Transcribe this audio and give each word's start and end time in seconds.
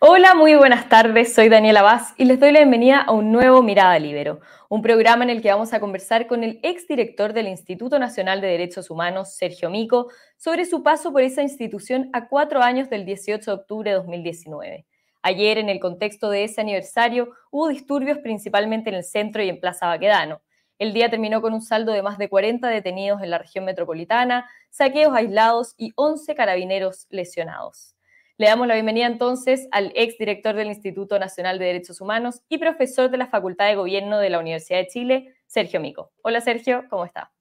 Hola, 0.00 0.36
muy 0.36 0.54
buenas 0.54 0.88
tardes. 0.88 1.34
Soy 1.34 1.48
Daniela 1.48 1.82
Vaz 1.82 2.14
y 2.16 2.24
les 2.24 2.38
doy 2.38 2.52
la 2.52 2.60
bienvenida 2.60 3.00
a 3.00 3.10
un 3.10 3.32
nuevo 3.32 3.64
Mirada 3.64 3.98
Libero, 3.98 4.38
un 4.68 4.80
programa 4.80 5.24
en 5.24 5.30
el 5.30 5.42
que 5.42 5.50
vamos 5.50 5.72
a 5.72 5.80
conversar 5.80 6.28
con 6.28 6.44
el 6.44 6.60
exdirector 6.62 7.32
del 7.32 7.48
Instituto 7.48 7.98
Nacional 7.98 8.40
de 8.40 8.46
Derechos 8.46 8.90
Humanos, 8.90 9.34
Sergio 9.34 9.70
Mico, 9.70 10.06
sobre 10.36 10.66
su 10.66 10.84
paso 10.84 11.10
por 11.10 11.22
esa 11.22 11.42
institución 11.42 12.10
a 12.12 12.28
cuatro 12.28 12.62
años 12.62 12.88
del 12.88 13.04
18 13.04 13.50
de 13.50 13.56
octubre 13.56 13.90
de 13.90 13.96
2019. 13.96 14.86
Ayer, 15.22 15.58
en 15.58 15.68
el 15.68 15.80
contexto 15.80 16.30
de 16.30 16.44
ese 16.44 16.60
aniversario, 16.60 17.32
hubo 17.50 17.66
disturbios 17.66 18.18
principalmente 18.18 18.90
en 18.90 18.94
el 18.94 19.04
centro 19.04 19.42
y 19.42 19.48
en 19.48 19.58
Plaza 19.58 19.88
Baquedano. 19.88 20.42
El 20.78 20.92
día 20.92 21.10
terminó 21.10 21.42
con 21.42 21.54
un 21.54 21.60
saldo 21.60 21.90
de 21.90 22.02
más 22.02 22.18
de 22.18 22.28
40 22.28 22.68
detenidos 22.68 23.20
en 23.20 23.30
la 23.30 23.38
región 23.38 23.64
metropolitana, 23.64 24.48
saqueos 24.70 25.12
aislados 25.12 25.74
y 25.76 25.92
11 25.96 26.36
carabineros 26.36 27.08
lesionados. 27.10 27.97
Le 28.40 28.46
damos 28.46 28.68
la 28.68 28.74
bienvenida 28.74 29.06
entonces 29.06 29.66
al 29.72 29.90
exdirector 29.96 30.54
del 30.54 30.68
Instituto 30.68 31.18
Nacional 31.18 31.58
de 31.58 31.64
Derechos 31.64 32.00
Humanos 32.00 32.40
y 32.48 32.58
profesor 32.58 33.10
de 33.10 33.16
la 33.16 33.26
Facultad 33.26 33.66
de 33.66 33.74
Gobierno 33.74 34.20
de 34.20 34.30
la 34.30 34.38
Universidad 34.38 34.78
de 34.78 34.86
Chile, 34.86 35.34
Sergio 35.48 35.80
Mico. 35.80 36.12
Hola 36.22 36.40
Sergio, 36.40 36.84
¿cómo 36.88 37.04
está? 37.04 37.32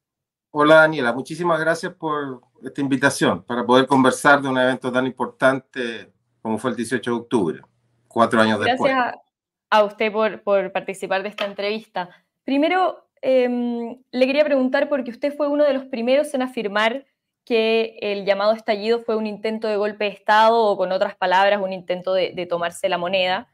Hola 0.50 0.78
Daniela, 0.78 1.14
muchísimas 1.14 1.60
gracias 1.60 1.94
por 1.94 2.42
esta 2.64 2.82
invitación 2.82 3.44
para 3.44 3.64
poder 3.64 3.86
conversar 3.86 4.42
de 4.42 4.50
un 4.50 4.58
evento 4.58 4.92
tan 4.92 5.06
importante 5.06 6.12
como 6.42 6.58
fue 6.58 6.72
el 6.72 6.76
18 6.76 7.12
de 7.12 7.16
octubre, 7.18 7.62
cuatro 8.08 8.42
años 8.42 8.60
después. 8.60 8.92
Gracias 8.92 9.22
a 9.70 9.84
usted 9.84 10.12
por, 10.12 10.42
por 10.42 10.72
participar 10.72 11.22
de 11.22 11.30
esta 11.30 11.46
entrevista. 11.46 12.10
Primero, 12.44 13.08
em, 13.22 14.02
le 14.10 14.26
quería 14.26 14.44
preguntar 14.44 14.90
porque 14.90 15.12
usted 15.12 15.32
fue 15.38 15.48
uno 15.48 15.64
de 15.64 15.74
los 15.74 15.86
primeros 15.86 16.34
en 16.34 16.42
afirmar 16.42 17.06
que 17.48 17.98
el 18.02 18.26
llamado 18.26 18.52
estallido 18.52 19.00
fue 19.00 19.16
un 19.16 19.26
intento 19.26 19.70
de 19.70 19.78
golpe 19.78 20.04
de 20.04 20.10
Estado 20.10 20.62
o 20.62 20.76
con 20.76 20.92
otras 20.92 21.16
palabras, 21.16 21.62
un 21.64 21.72
intento 21.72 22.14
de, 22.14 22.46
tomarse 22.46 22.90
la 22.90 22.98
moneda. 22.98 23.48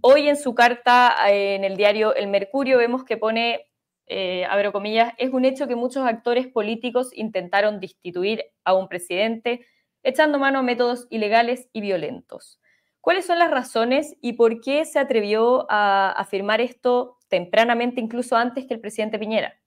Hoy 0.00 0.28
en 0.28 0.36
su 0.36 0.54
carta 0.54 1.16
eh, 1.28 1.56
en 1.56 1.64
el 1.64 1.76
diario 1.76 2.14
El 2.14 2.28
Mercurio 2.28 2.78
vemos 2.78 3.02
que 3.02 3.16
pone, 3.16 3.66
eh, 4.06 4.46
comillas, 4.72 5.12
es 5.18 5.32
un 5.32 5.44
hecho 5.44 5.66
que 5.66 5.74
muchos 5.74 6.06
actores 6.06 6.46
políticos 6.46 7.10
intentaron 7.14 7.80
destituir 7.80 8.44
a 8.62 8.74
un 8.74 8.88
presidente 8.88 9.66
echando 10.04 10.38
mano 10.38 10.60
a 10.60 10.62
métodos 10.62 11.08
ilegales 11.10 11.68
y 11.72 11.80
violentos. 11.80 12.60
¿Cuáles 13.00 13.26
son 13.26 13.40
las 13.40 13.50
razones 13.50 14.14
y 14.20 14.34
por 14.34 14.60
qué 14.60 14.84
se 14.84 15.00
atrevió 15.00 15.66
a 15.68 16.12
afirmar 16.12 16.60
esto 16.60 17.18
tempranamente, 17.26 18.00
incluso 18.00 18.36
antes 18.36 18.66
que 18.66 18.74
el 18.74 18.80
presidente 18.80 19.18
Piñera? 19.18 19.61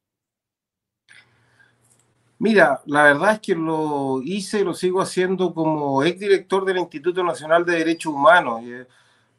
Mira, 2.37 2.81
la 2.85 3.03
verdad 3.03 3.33
es 3.33 3.39
que 3.39 3.55
lo 3.55 4.21
hice 4.21 4.59
y 4.59 4.63
lo 4.65 4.73
sigo 4.73 5.01
haciendo 5.01 5.53
como 5.53 6.03
exdirector 6.03 6.65
del 6.65 6.77
Instituto 6.77 7.23
Nacional 7.23 7.65
de 7.65 7.77
Derechos 7.77 8.13
Humanos. 8.13 8.61
Eh, 8.63 8.85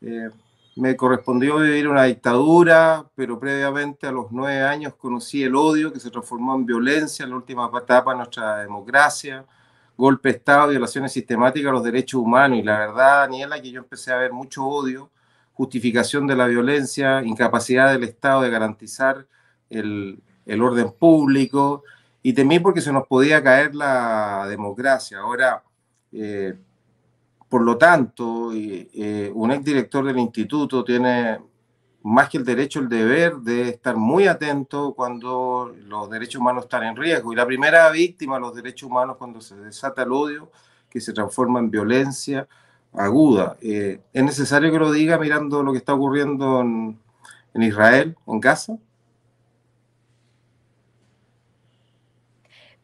eh, 0.00 0.30
me 0.76 0.96
correspondió 0.96 1.58
vivir 1.58 1.88
una 1.88 2.04
dictadura, 2.04 3.04
pero 3.14 3.38
previamente 3.38 4.06
a 4.06 4.12
los 4.12 4.26
nueve 4.30 4.62
años 4.62 4.94
conocí 4.94 5.42
el 5.42 5.54
odio 5.56 5.92
que 5.92 6.00
se 6.00 6.10
transformó 6.10 6.54
en 6.54 6.66
violencia 6.66 7.24
en 7.24 7.30
la 7.30 7.36
última 7.36 7.70
etapa 7.78 8.12
de 8.12 8.16
nuestra 8.18 8.58
democracia, 8.58 9.44
golpe 9.96 10.30
de 10.30 10.36
Estado, 10.36 10.68
violaciones 10.68 11.12
sistemáticas 11.12 11.70
a 11.70 11.72
los 11.72 11.84
derechos 11.84 12.20
humanos. 12.20 12.58
Y 12.58 12.62
la 12.62 12.78
verdad, 12.78 13.20
Daniela, 13.22 13.60
que 13.60 13.70
yo 13.70 13.80
empecé 13.80 14.12
a 14.12 14.16
ver 14.18 14.32
mucho 14.32 14.66
odio, 14.66 15.10
justificación 15.52 16.26
de 16.26 16.36
la 16.36 16.46
violencia, 16.46 17.22
incapacidad 17.22 17.92
del 17.92 18.04
Estado 18.04 18.42
de 18.42 18.50
garantizar 18.50 19.26
el, 19.68 20.22
el 20.46 20.62
orden 20.62 20.92
público 20.92 21.82
y 22.26 22.32
temí 22.32 22.58
porque 22.58 22.80
se 22.80 22.92
nos 22.92 23.06
podía 23.06 23.40
caer 23.40 23.72
la 23.76 24.46
democracia. 24.48 25.20
Ahora, 25.20 25.62
eh, 26.10 26.54
por 27.48 27.62
lo 27.62 27.78
tanto, 27.78 28.50
eh, 28.52 29.30
un 29.32 29.52
exdirector 29.52 30.04
del 30.04 30.18
instituto 30.18 30.82
tiene 30.82 31.38
más 32.02 32.28
que 32.28 32.38
el 32.38 32.44
derecho, 32.44 32.80
el 32.80 32.88
deber 32.88 33.36
de 33.36 33.68
estar 33.68 33.94
muy 33.94 34.26
atento 34.26 34.92
cuando 34.96 35.72
los 35.86 36.10
derechos 36.10 36.40
humanos 36.40 36.64
están 36.64 36.82
en 36.82 36.96
riesgo. 36.96 37.32
Y 37.32 37.36
la 37.36 37.46
primera 37.46 37.88
víctima 37.90 38.34
de 38.34 38.40
los 38.40 38.56
derechos 38.56 38.90
humanos 38.90 39.18
cuando 39.18 39.40
se 39.40 39.54
desata 39.54 40.02
el 40.02 40.10
odio, 40.10 40.50
que 40.90 41.00
se 41.00 41.12
transforma 41.12 41.60
en 41.60 41.70
violencia 41.70 42.48
aguda. 42.92 43.56
Eh, 43.60 44.00
es 44.12 44.24
necesario 44.24 44.72
que 44.72 44.80
lo 44.80 44.90
diga 44.90 45.16
mirando 45.16 45.62
lo 45.62 45.70
que 45.70 45.78
está 45.78 45.94
ocurriendo 45.94 46.60
en, 46.60 46.98
en 47.54 47.62
Israel, 47.62 48.16
en 48.26 48.40
Gaza. 48.40 48.78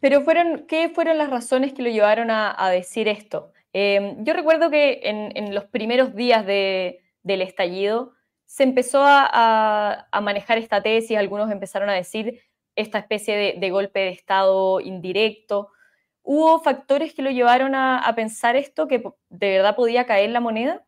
Pero 0.03 0.21
fueron, 0.21 0.65
¿qué 0.67 0.89
fueron 0.89 1.17
las 1.17 1.29
razones 1.29 1.71
que 1.71 1.81
lo 1.81 1.89
llevaron 1.89 2.29
a, 2.29 2.69
decir 2.71 3.07
esto? 3.07 3.53
Em, 3.71 4.25
yo 4.25 4.33
recuerdo 4.33 4.69
que 4.69 4.99
en, 5.01 5.55
los 5.55 5.63
primeros 5.63 6.13
días 6.13 6.45
del 6.45 7.41
estallido 7.41 8.11
se 8.43 8.63
empezó 8.63 9.01
a, 9.01 10.05
manejar 10.21 10.57
esta 10.57 10.83
tesis, 10.83 11.17
algunos 11.17 11.49
empezaron 11.49 11.89
a 11.89 11.93
decir 11.93 12.41
esta 12.75 12.99
especie 12.99 13.55
de, 13.57 13.69
golpe 13.69 14.01
de 14.01 14.09
Estado 14.09 14.81
indirecto. 14.81 15.69
¿Hubo 16.21 16.59
factores 16.59 17.13
que 17.13 17.21
lo 17.21 17.31
llevaron 17.31 17.73
a, 17.73 18.11
pensar 18.13 18.57
esto, 18.57 18.89
que 18.89 19.01
de 19.29 19.51
verdad 19.51 19.73
podía 19.73 20.05
caer 20.05 20.31
la 20.31 20.41
moneda? 20.41 20.83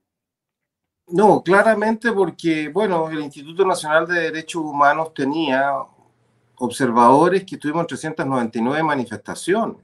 No, 1.08 1.42
claramente 1.42 2.12
porque, 2.12 2.68
bueno, 2.68 3.10
el 3.10 3.22
Instituto 3.22 3.66
Nacional 3.66 4.08
de 4.08 4.24
Derechos 4.24 4.62
Humanos 4.62 5.14
tenía 5.14 5.72
observadores 6.58 7.44
que 7.44 7.56
estuvimos 7.56 7.82
en 7.82 7.88
399 7.88 8.84
manifestaciones. 8.84 9.78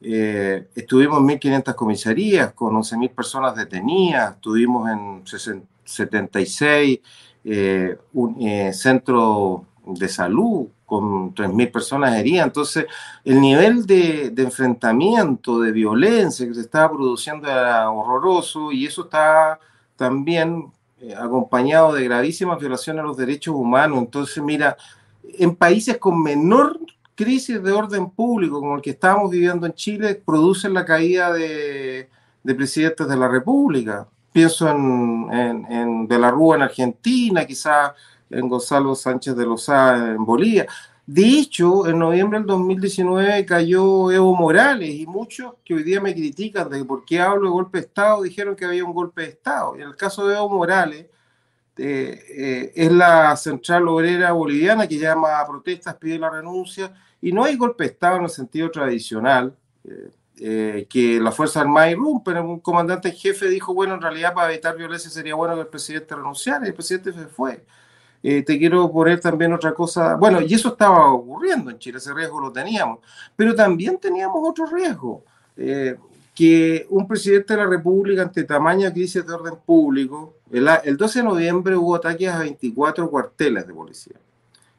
Eh, 0.00 0.68
estuvimos 0.74 1.18
en 1.18 1.38
1.500 1.38 1.74
comisarías 1.74 2.52
con 2.52 2.74
11.000 2.74 3.10
personas 3.10 3.54
detenidas, 3.54 4.34
estuvimos 4.34 4.90
en 4.90 5.22
76 5.84 7.00
eh, 7.44 7.98
eh, 8.40 8.72
centros 8.72 9.62
de 9.86 10.08
salud 10.08 10.66
con 10.84 11.34
3.000 11.34 11.70
personas 11.70 12.16
heridas. 12.16 12.46
Entonces, 12.46 12.86
el 13.24 13.40
nivel 13.40 13.86
de, 13.86 14.30
de, 14.30 14.42
enfrentamiento, 14.42 15.60
de 15.60 15.72
violencia 15.72 16.46
que 16.46 16.54
se 16.54 16.60
estaba 16.62 16.92
produciendo 16.92 17.48
era 17.48 17.90
horroroso 17.90 18.72
y 18.72 18.86
eso 18.86 19.04
está 19.04 19.58
también 19.96 20.72
eh, 21.02 21.14
acompañado 21.16 21.94
de 21.94 22.04
gravísimas 22.04 22.60
violaciones 22.60 23.02
a 23.02 23.06
los 23.06 23.16
derechos 23.16 23.54
humanos. 23.54 23.98
Entonces, 23.98 24.40
mira, 24.42 24.76
en 25.24 25.56
países 25.56 25.98
con 25.98 26.22
menor 26.22 26.78
crisis 27.14 27.62
de 27.62 27.72
orden 27.72 28.10
público, 28.10 28.60
como 28.60 28.76
el 28.76 28.82
que 28.82 28.90
estamos 28.90 29.30
viviendo 29.30 29.66
en 29.66 29.74
Chile, 29.74 30.20
producen 30.24 30.74
la 30.74 30.84
caída 30.84 31.32
de, 31.32 32.08
presidentes 32.44 33.06
de 33.08 33.16
la 33.16 33.28
República. 33.28 34.08
Pienso 34.32 34.68
en, 34.68 36.08
De 36.08 36.18
la 36.18 36.30
Rúa 36.30 36.56
en 36.56 36.62
Argentina, 36.62 37.44
quizás 37.44 37.92
en 38.30 38.48
Gonzalo 38.48 38.94
Sánchez 38.94 39.36
de 39.36 39.44
Lozada 39.44 40.12
en 40.12 40.24
Bolivia. 40.24 40.66
De 41.04 41.22
hecho, 41.22 41.86
en 41.86 41.98
noviembre 41.98 42.38
del 42.38 42.46
2019 42.46 43.44
cayó 43.44 44.10
Evo 44.10 44.34
Morales 44.34 44.94
y 44.94 45.04
muchos 45.06 45.54
que 45.64 45.74
hoy 45.74 45.82
día 45.82 46.00
me 46.00 46.14
critican 46.14 46.70
de 46.70 46.84
por 46.84 47.04
qué 47.04 47.20
hablo 47.20 47.48
de 47.48 47.50
golpe 47.50 47.78
de 47.78 47.86
Estado 47.86 48.22
dijeron 48.22 48.54
que 48.54 48.64
había 48.64 48.84
un 48.84 48.94
golpe 48.94 49.22
de 49.22 49.28
Estado. 49.28 49.76
Y 49.76 49.82
en 49.82 49.88
el 49.88 49.96
caso 49.96 50.26
de 50.26 50.36
Evo 50.36 50.48
Morales, 50.48 51.06
eh, 51.78 52.24
eh, 52.28 52.72
es 52.74 52.92
la 52.92 53.34
central 53.36 53.88
obrera 53.88 54.32
boliviana 54.32 54.86
que 54.86 54.98
llama 54.98 55.40
a 55.40 55.46
protestas, 55.46 55.94
pide 55.94 56.18
la 56.18 56.28
renuncia, 56.28 56.92
y 57.20 57.32
no 57.32 57.44
hay 57.44 57.56
golpe 57.56 57.84
de 57.84 57.90
Estado 57.90 58.16
en 58.16 58.24
el 58.24 58.30
sentido 58.30 58.70
tradicional, 58.70 59.54
eh, 60.38 60.86
que 60.88 61.20
la 61.20 61.32
Fuerza 61.32 61.60
Armada 61.60 61.90
irrumpe. 61.90 62.32
Un 62.32 62.60
comandante 62.60 63.08
en 63.08 63.14
jefe 63.14 63.48
dijo, 63.48 63.72
bueno, 63.72 63.94
en 63.94 64.02
realidad 64.02 64.34
para 64.34 64.52
evitar 64.52 64.76
violencia 64.76 65.10
sería 65.10 65.34
bueno 65.34 65.54
que 65.54 65.62
el 65.62 65.66
presidente 65.68 66.14
renunciara, 66.14 66.66
y 66.66 66.68
el 66.68 66.74
presidente 66.74 67.12
se 67.12 67.26
fue. 67.26 67.64
te 68.22 68.58
quiero 68.58 68.90
poner 68.92 69.20
también 69.20 69.52
otra 69.52 69.72
cosa, 69.74 70.16
bueno, 70.16 70.40
y 70.40 70.52
eso 70.54 70.68
estaba 70.70 71.12
ocurriendo 71.12 71.70
en 71.70 71.78
Chile, 71.78 71.98
ese 71.98 72.12
riesgo 72.14 72.40
lo 72.40 72.52
teníamos, 72.52 72.98
pero 73.34 73.54
también 73.54 73.98
teníamos 73.98 74.48
otro 74.48 74.66
riesgo 74.66 75.24
que 76.34 76.86
un 76.88 77.06
presidente 77.06 77.54
de 77.54 77.62
la 77.62 77.66
República 77.66 78.22
ante 78.22 78.44
tamaña 78.44 78.92
crisis 78.92 79.26
de 79.26 79.32
orden 79.32 79.56
público, 79.64 80.36
el, 80.52 80.96
12 80.96 81.18
de 81.18 81.24
noviembre 81.24 81.76
hubo 81.76 81.94
ataques 81.94 82.28
a 82.28 82.40
24 82.40 83.10
cuarteles 83.10 83.66
de 83.66 83.74
policía, 83.74 84.16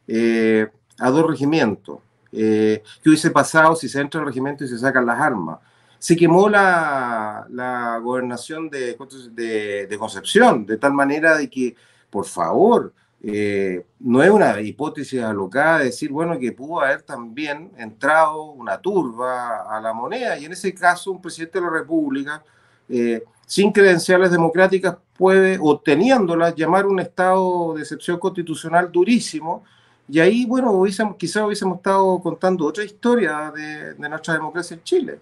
eh, 0.08 0.68
a 1.00 1.10
dos 1.10 1.28
regimientos. 1.28 2.00
Eh, 2.32 2.84
¿Qué 3.02 3.10
hubiese 3.10 3.32
pasado 3.32 3.76
si 3.76 3.90
se 3.90 4.00
entra 4.00 4.20
el 4.22 4.28
regimiento 4.28 4.64
y 4.64 4.68
se 4.68 4.78
sacan 4.78 5.06
las 5.06 5.20
armas? 5.20 5.60
Se 5.98 6.16
quemó 6.16 6.50
la, 6.50 7.48
la 7.50 7.98
gobernación 8.00 8.70
de, 8.70 8.98
de, 9.32 9.98
Concepción, 9.98 10.66
de 10.66 10.78
tal 10.78 10.94
manera 10.94 11.38
de 11.38 11.50
que, 11.50 11.76
por 12.10 12.26
favor, 12.26 12.94
eh, 13.26 13.86
no 14.00 14.22
es 14.22 14.30
una 14.30 14.60
hipótesis 14.60 15.22
alocada 15.22 15.80
de 15.80 15.86
decir, 15.86 16.12
bueno, 16.12 16.38
que 16.38 16.52
pudo 16.52 16.82
haber 16.82 17.04
también 17.04 17.72
entrado 17.78 18.44
una 18.52 18.80
turba 18.80 19.64
a 19.64 19.80
la 19.80 19.94
moneda 19.94 20.38
y 20.38 20.46
en 20.46 20.52
ese 20.52 20.74
caso 20.74 21.12
un 21.12 21.22
presidente 21.22 21.60
de 21.60 21.66
la 21.66 21.72
República, 21.72 22.44
eh, 22.90 23.24
sin 23.54 23.72
credenciales 23.72 24.32
democráticas, 24.32 24.98
puede, 25.16 25.60
o 25.62 25.80
teniéndolas, 25.80 26.56
llamar 26.56 26.88
un 26.88 27.00
estado 27.00 27.76
de 27.76 27.82
excepción 27.82 28.18
constitucional 28.18 28.92
durísimo 28.92 29.64
y 30.10 30.20
ahí, 30.20 30.44
bueno, 30.48 30.72
hubiésemos, 30.72 31.18
quizás 31.18 31.44
hubiésemos 31.44 31.78
estado 31.78 32.20
contando 32.20 32.66
otra 32.66 32.84
historia 32.84 33.52
de, 33.56 33.94
de 33.94 34.10
nuestra 34.10 34.34
democracia 34.34 34.74
en 34.74 34.84
Chile. 34.84 35.20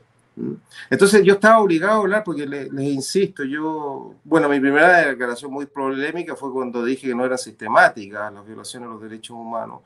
Entonces 0.90 1.26
yo 1.26 1.34
estaba 1.34 1.60
obligado 1.60 1.92
a 1.92 1.98
hablar 1.98 2.24
porque 2.24 2.48
les, 2.48 2.72
insisto, 2.72 3.44
yo, 3.44 4.16
bueno, 4.24 4.48
mi 4.48 4.62
primera 4.62 5.10
declaración 5.10 5.52
muy 5.52 5.66
polémica 5.66 6.34
fue 6.34 6.54
cuando 6.54 6.86
dije 6.86 7.08
que 7.08 7.16
no 7.16 7.26
eran 7.26 7.38
sistemáticas 7.38 8.34
las 8.34 8.48
violaciones 8.48 8.88
de 8.88 8.94
los 8.94 9.04
derechos 9.04 9.36
humanos. 9.36 9.82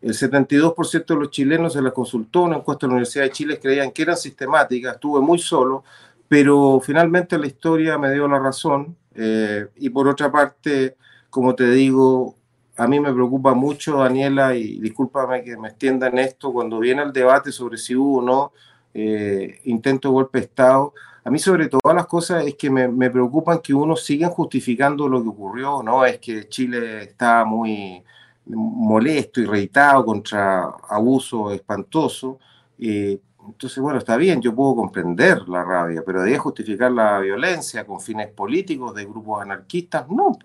El 0.00 0.14
72% 0.14 1.06
de 1.06 1.16
los 1.16 1.30
chilenos 1.32 1.72
se 1.72 1.82
las 1.82 1.92
consultó, 1.92 2.42
una 2.42 2.58
encuesta 2.58 2.86
de 2.86 2.90
la 2.90 2.94
Universidad 2.94 3.24
de 3.24 3.32
Chile 3.32 3.58
creían 3.58 3.90
que 3.90 4.02
eran 4.02 4.16
sistemáticas, 4.16 4.94
estuve 4.94 5.20
muy 5.20 5.40
solo, 5.40 5.82
pero 6.30 6.80
finalmente 6.80 7.36
la 7.36 7.48
historia 7.48 7.98
me 7.98 8.12
dio 8.12 8.28
la 8.28 8.38
razón. 8.38 8.96
Eh, 9.16 9.66
y 9.78 9.90
por 9.90 10.06
otra 10.06 10.30
parte, 10.30 10.96
como 11.28 11.56
te 11.56 11.68
digo, 11.68 12.36
a 12.76 12.86
mí 12.86 13.00
me 13.00 13.12
preocupa 13.12 13.52
mucho, 13.52 13.96
Daniela, 13.96 14.54
y 14.54 14.78
discúlpame 14.78 15.42
que 15.42 15.56
me 15.56 15.70
extienda 15.70 16.06
en 16.06 16.18
esto, 16.20 16.52
cuando 16.52 16.78
viene 16.78 17.02
el 17.02 17.12
debate 17.12 17.50
sobre 17.50 17.78
si 17.78 17.96
hubo 17.96 18.18
o 18.18 18.22
no 18.22 18.52
eh, 18.94 19.58
intento 19.64 20.06
de 20.06 20.12
golpe 20.14 20.38
de 20.38 20.44
Estado, 20.44 20.94
a 21.24 21.30
mí 21.30 21.40
sobre 21.40 21.66
todas 21.68 21.96
las 21.96 22.06
cosas 22.06 22.46
es 22.46 22.54
que 22.54 22.70
me, 22.70 22.86
me 22.86 23.10
preocupan 23.10 23.58
que 23.58 23.74
uno 23.74 23.96
siga 23.96 24.28
justificando 24.28 25.08
lo 25.08 25.20
que 25.24 25.30
ocurrió, 25.30 25.82
¿no? 25.82 26.04
Es 26.04 26.20
que 26.20 26.48
Chile 26.48 27.02
está 27.02 27.44
muy 27.44 28.04
molesto, 28.46 29.40
irritado 29.40 30.04
contra 30.04 30.62
abuso 30.88 31.50
espantoso. 31.50 32.38
Eh, 32.78 33.18
entonces, 33.46 33.78
bueno, 33.78 33.98
está 33.98 34.16
bien, 34.16 34.40
yo 34.40 34.54
puedo 34.54 34.76
comprender 34.76 35.48
la 35.48 35.64
rabia, 35.64 36.02
pero 36.04 36.22
de 36.22 36.38
justificar 36.38 36.92
la 36.92 37.18
violencia 37.20 37.86
con 37.86 38.00
fines 38.00 38.28
políticos 38.28 38.94
de 38.94 39.04
grupos 39.04 39.42
anarquistas, 39.42 40.08
no. 40.08 40.38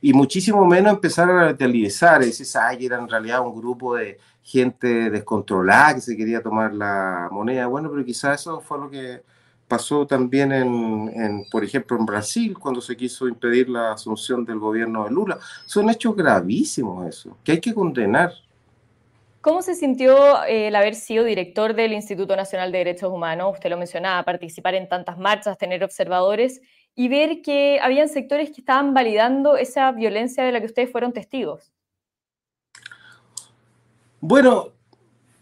Y 0.00 0.12
muchísimo 0.12 0.64
menos 0.66 0.94
empezar 0.94 1.30
a 1.30 1.38
relativizar, 1.44 2.20
decir, 2.20 2.46
ay, 2.60 2.86
era 2.86 2.98
en 2.98 3.08
realidad 3.08 3.40
un 3.40 3.54
grupo 3.54 3.94
de 3.94 4.18
gente 4.42 5.10
descontrolada 5.10 5.94
que 5.94 6.00
se 6.00 6.16
quería 6.16 6.42
tomar 6.42 6.74
la 6.74 7.28
moneda. 7.30 7.66
Bueno, 7.66 7.90
pero 7.90 8.04
quizás 8.04 8.40
eso 8.40 8.60
fue 8.60 8.78
lo 8.78 8.90
que 8.90 9.22
pasó 9.68 10.06
también 10.06 10.52
en, 10.52 11.44
por 11.50 11.64
ejemplo, 11.64 11.96
en 11.96 12.04
Brasil, 12.04 12.58
cuando 12.58 12.80
se 12.80 12.96
quiso 12.96 13.28
impedir 13.28 13.68
la 13.68 13.92
asunción 13.92 14.44
del 14.44 14.58
gobierno 14.58 15.04
de 15.04 15.10
Lula. 15.10 15.38
Son 15.64 15.88
hechos 15.88 16.14
gravísimos 16.16 17.06
eso, 17.06 17.38
que 17.42 17.52
hay 17.52 17.60
que 17.60 17.72
condenar. 17.72 18.32
¿Cómo 19.42 19.60
se 19.60 19.74
sintió 19.74 20.44
eh, 20.44 20.68
el 20.68 20.76
haber 20.76 20.94
sido 20.94 21.24
director 21.24 21.74
del 21.74 21.92
Instituto 21.92 22.36
Nacional 22.36 22.70
de 22.70 22.78
Derechos 22.78 23.12
Humanos? 23.12 23.54
Usted 23.54 23.70
lo 23.70 23.76
mencionaba, 23.76 24.22
participar 24.22 24.76
en 24.76 24.88
tantas 24.88 25.18
marchas, 25.18 25.58
tener 25.58 25.82
observadores 25.82 26.60
y 26.94 27.08
ver 27.08 27.42
que 27.42 27.80
habían 27.82 28.08
sectores 28.08 28.50
que 28.50 28.60
estaban 28.60 28.94
validando 28.94 29.56
esa 29.56 29.90
violencia 29.90 30.44
de 30.44 30.52
la 30.52 30.60
que 30.60 30.66
ustedes 30.66 30.92
fueron 30.92 31.12
testigos. 31.12 31.72
Bueno, 34.20 34.68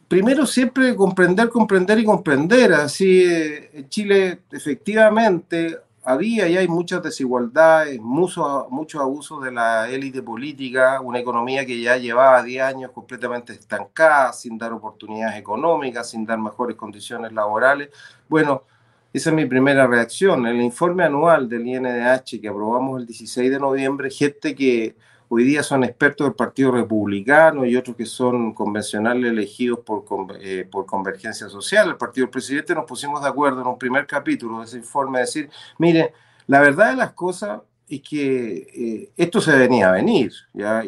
primero 0.08 0.46
siempre 0.46 0.96
comprender, 0.96 1.50
comprender 1.50 1.98
y 1.98 2.04
comprender. 2.04 2.72
Así, 2.72 3.22
eh, 3.22 3.84
Chile 3.90 4.38
efectivamente 4.50 5.76
había 6.02 6.48
y 6.48 6.56
hay 6.56 6.68
muchas 6.68 7.02
desigualdades, 7.02 8.00
mucho, 8.00 8.68
mucho 8.70 9.00
abuso 9.00 9.40
de 9.40 9.52
la 9.52 9.88
élite 9.88 10.22
política, 10.22 11.00
una 11.00 11.18
economía 11.18 11.66
que 11.66 11.80
ya 11.80 11.96
llevaba 11.96 12.42
10 12.42 12.62
años 12.62 12.90
completamente 12.92 13.52
estancada, 13.52 14.32
sin 14.32 14.56
dar 14.56 14.72
oportunidades 14.72 15.38
económicas, 15.38 16.10
sin 16.10 16.24
dar 16.24 16.38
mejores 16.38 16.76
condiciones 16.76 17.32
laborales. 17.32 17.90
Bueno, 18.28 18.64
esa 19.12 19.30
es 19.30 19.36
mi 19.36 19.46
primera 19.46 19.86
reacción. 19.86 20.46
El 20.46 20.62
informe 20.62 21.04
anual 21.04 21.48
del 21.48 21.66
INDH 21.66 22.40
que 22.40 22.48
aprobamos 22.48 23.00
el 23.00 23.06
16 23.06 23.50
de 23.50 23.58
noviembre, 23.58 24.10
gente 24.10 24.54
que 24.54 24.96
hoy 25.32 25.44
día 25.44 25.62
son 25.62 25.84
expertos 25.84 26.26
del 26.26 26.34
Partido 26.34 26.72
Republicano 26.72 27.64
y 27.64 27.76
otros 27.76 27.96
que 27.96 28.04
son 28.04 28.52
convencionales 28.52 29.30
elegidos 29.30 29.78
por, 29.78 30.04
eh, 30.40 30.68
por 30.70 30.86
Convergencia 30.86 31.48
Social. 31.48 31.88
El 31.88 31.96
Partido 31.96 32.26
del 32.26 32.32
Presidente 32.32 32.74
nos 32.74 32.84
pusimos 32.84 33.22
de 33.22 33.28
acuerdo 33.28 33.60
en 33.60 33.68
un 33.68 33.78
primer 33.78 34.08
capítulo 34.08 34.58
de 34.58 34.64
ese 34.64 34.78
informe, 34.78 35.20
decir, 35.20 35.48
mire, 35.78 36.12
la 36.48 36.60
verdad 36.60 36.90
de 36.90 36.96
las 36.96 37.12
cosas 37.12 37.60
es 37.88 38.02
que 38.02 38.56
eh, 38.74 39.12
esto 39.16 39.40
se 39.40 39.56
venía 39.56 39.90
a 39.90 39.92
venir, 39.92 40.32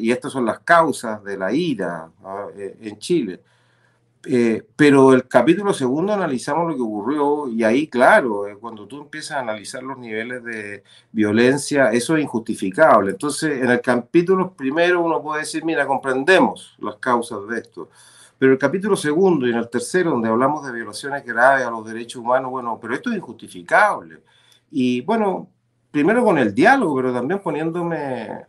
y 0.00 0.10
estas 0.10 0.32
son 0.32 0.44
las 0.44 0.58
causas 0.60 1.22
de 1.22 1.36
la 1.36 1.52
ira 1.52 2.10
eh, 2.56 2.76
en 2.80 2.98
Chile. 2.98 3.40
Eh, 4.24 4.62
pero 4.76 5.14
el 5.14 5.26
capítulo 5.26 5.74
segundo 5.74 6.12
analizamos 6.12 6.70
lo 6.70 6.76
que 6.76 6.82
ocurrió 6.82 7.48
y 7.48 7.64
ahí, 7.64 7.88
claro, 7.88 8.46
eh, 8.46 8.56
cuando 8.56 8.86
tú 8.86 9.00
empiezas 9.00 9.32
a 9.38 9.40
analizar 9.40 9.82
los 9.82 9.98
niveles 9.98 10.44
de 10.44 10.84
violencia, 11.10 11.90
eso 11.90 12.16
es 12.16 12.22
injustificable. 12.22 13.10
Entonces, 13.12 13.60
en 13.60 13.70
el 13.70 13.80
capítulo 13.80 14.54
primero 14.54 15.02
uno 15.02 15.20
puede 15.20 15.40
decir, 15.40 15.64
mira, 15.64 15.86
comprendemos 15.86 16.76
las 16.78 16.96
causas 16.96 17.48
de 17.48 17.58
esto. 17.58 17.88
Pero 18.38 18.52
el 18.52 18.58
capítulo 18.58 18.96
segundo 18.96 19.46
y 19.46 19.50
en 19.50 19.56
el 19.56 19.68
tercero, 19.68 20.10
donde 20.10 20.28
hablamos 20.28 20.64
de 20.66 20.72
violaciones 20.72 21.24
graves 21.24 21.66
a 21.66 21.70
los 21.70 21.84
derechos 21.84 22.22
humanos, 22.22 22.50
bueno, 22.50 22.78
pero 22.80 22.94
esto 22.94 23.10
es 23.10 23.16
injustificable. 23.16 24.20
Y 24.70 25.00
bueno, 25.02 25.48
primero 25.90 26.24
con 26.24 26.38
el 26.38 26.54
diálogo, 26.54 26.96
pero 26.96 27.12
también 27.12 27.40
poniéndome 27.40 28.46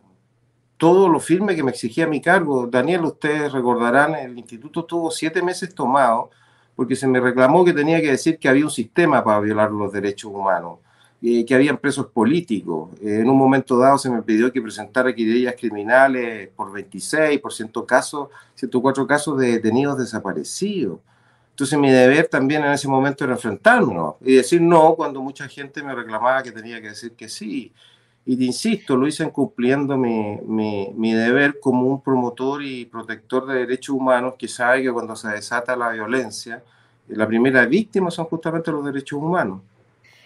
todo 0.84 1.08
lo 1.08 1.18
firme 1.18 1.56
que 1.56 1.62
me 1.62 1.70
exigía 1.70 2.06
mi 2.06 2.20
cargo. 2.20 2.66
Daniel, 2.66 3.06
ustedes 3.06 3.50
recordarán, 3.50 4.14
el 4.16 4.36
instituto 4.36 4.84
tuvo 4.84 5.10
siete 5.10 5.40
meses 5.40 5.74
tomado 5.74 6.28
porque 6.76 6.94
se 6.94 7.08
me 7.08 7.20
reclamó 7.20 7.64
que 7.64 7.72
tenía 7.72 8.02
que 8.02 8.10
decir 8.10 8.38
que 8.38 8.50
había 8.50 8.66
un 8.66 8.70
sistema 8.70 9.24
para 9.24 9.40
violar 9.40 9.70
los 9.70 9.90
derechos 9.90 10.30
humanos, 10.30 10.80
eh, 11.22 11.42
que 11.46 11.54
habían 11.54 11.78
presos 11.78 12.08
políticos. 12.08 12.90
Eh, 13.00 13.20
en 13.20 13.30
un 13.30 13.38
momento 13.38 13.78
dado 13.78 13.96
se 13.96 14.10
me 14.10 14.20
pidió 14.20 14.52
que 14.52 14.60
presentara 14.60 15.14
querellas 15.14 15.54
criminales 15.58 16.50
por 16.54 16.70
26, 16.70 17.40
por 17.40 17.54
100 17.54 17.70
casos, 17.86 18.28
104 18.54 19.06
casos 19.06 19.38
de 19.38 19.52
detenidos 19.52 19.96
desaparecidos. 19.96 20.98
Entonces 21.48 21.78
mi 21.78 21.90
deber 21.90 22.28
también 22.28 22.62
en 22.62 22.72
ese 22.72 22.88
momento 22.88 23.24
era 23.24 23.32
enfrentarme 23.32 24.02
y 24.20 24.34
decir 24.34 24.60
no 24.60 24.94
cuando 24.96 25.22
mucha 25.22 25.48
gente 25.48 25.82
me 25.82 25.94
reclamaba 25.94 26.42
que 26.42 26.52
tenía 26.52 26.78
que 26.82 26.88
decir 26.88 27.12
que 27.12 27.30
sí. 27.30 27.72
Y 28.26 28.36
te 28.36 28.44
insisto, 28.44 28.96
lo 28.96 29.06
hice 29.06 29.30
cumpliendo 29.30 29.98
mi, 29.98 30.38
mi, 30.46 30.90
mi, 30.94 31.12
deber 31.12 31.60
como 31.60 31.86
un 31.86 32.02
promotor 32.02 32.62
y 32.62 32.86
protector 32.86 33.46
de 33.46 33.60
derechos 33.60 33.94
humanos 33.94 34.34
que 34.38 34.48
sabe 34.48 34.82
que 34.82 34.92
cuando 34.92 35.14
se 35.14 35.28
desata 35.28 35.76
la 35.76 35.90
violencia, 35.90 36.62
la 37.08 37.26
primera 37.26 37.66
víctima 37.66 38.10
son 38.10 38.24
justamente 38.24 38.70
los 38.70 38.84
derechos 38.84 39.18
humanos. 39.18 39.60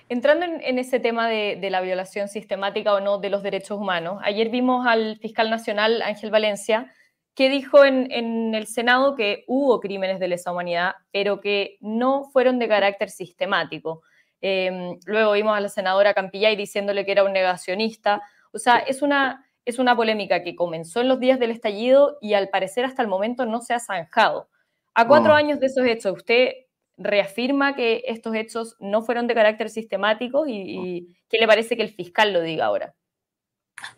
Entrando 0.08 0.46
en, 0.46 0.60
en 0.62 0.78
ese 0.78 1.00
tema 1.00 1.28
de, 1.28 1.58
de, 1.60 1.70
la 1.70 1.80
violación 1.80 2.28
sistemática 2.28 2.94
o 2.94 3.00
no 3.00 3.18
de 3.18 3.30
los 3.30 3.42
derechos 3.42 3.78
humanos, 3.78 4.20
ayer 4.22 4.48
vimos 4.48 4.86
al 4.86 5.18
fiscal 5.18 5.50
nacional 5.50 6.00
Ángel 6.02 6.30
Valencia 6.30 6.92
que 7.34 7.48
dijo 7.48 7.84
en, 7.84 8.10
en 8.10 8.52
el 8.54 8.66
Senado 8.66 9.14
que 9.14 9.44
hubo 9.46 9.78
crímenes 9.78 10.18
de 10.18 10.26
lesa 10.26 10.50
humanidad, 10.50 10.94
pero 11.12 11.40
que 11.40 11.78
no 11.80 12.24
fueron 12.32 12.58
de 12.58 12.66
carácter 12.66 13.10
sistemático. 13.10 14.02
Em, 14.40 14.98
luego 15.06 15.32
vimos 15.32 15.56
a 15.56 15.60
la 15.60 15.68
senadora 15.68 16.14
Campillay 16.14 16.56
diciéndole 16.56 17.04
que 17.04 17.12
era 17.12 17.24
un 17.24 17.32
negacionista. 17.32 18.22
O 18.52 18.58
sea, 18.58 18.78
es 18.78 19.02
una, 19.02 19.46
es 19.64 19.78
una 19.78 19.96
polémica 19.96 20.42
que 20.42 20.54
comenzó 20.54 21.00
en 21.00 21.08
los 21.08 21.20
días 21.20 21.38
del 21.38 21.50
estallido 21.50 22.18
y 22.20 22.34
al 22.34 22.48
parecer 22.48 22.84
hasta 22.84 23.02
el 23.02 23.08
momento 23.08 23.46
no 23.46 23.60
se 23.60 23.74
ha 23.74 23.80
zanjado. 23.80 24.48
A 24.94 25.06
cuatro 25.06 25.32
años 25.32 25.60
de 25.60 25.66
esos 25.66 25.86
hechos, 25.86 26.16
¿usted 26.16 26.52
reafirma 26.96 27.76
que 27.76 28.02
estos 28.06 28.34
hechos 28.34 28.76
no 28.80 29.02
fueron 29.02 29.28
de 29.28 29.34
carácter 29.34 29.70
sistemático 29.70 30.46
y, 30.46 30.54
y 30.54 31.16
qué 31.28 31.38
le 31.38 31.46
parece 31.46 31.76
que 31.76 31.82
el 31.82 31.90
fiscal 31.90 32.32
lo 32.32 32.40
diga 32.40 32.66
ahora? 32.66 32.94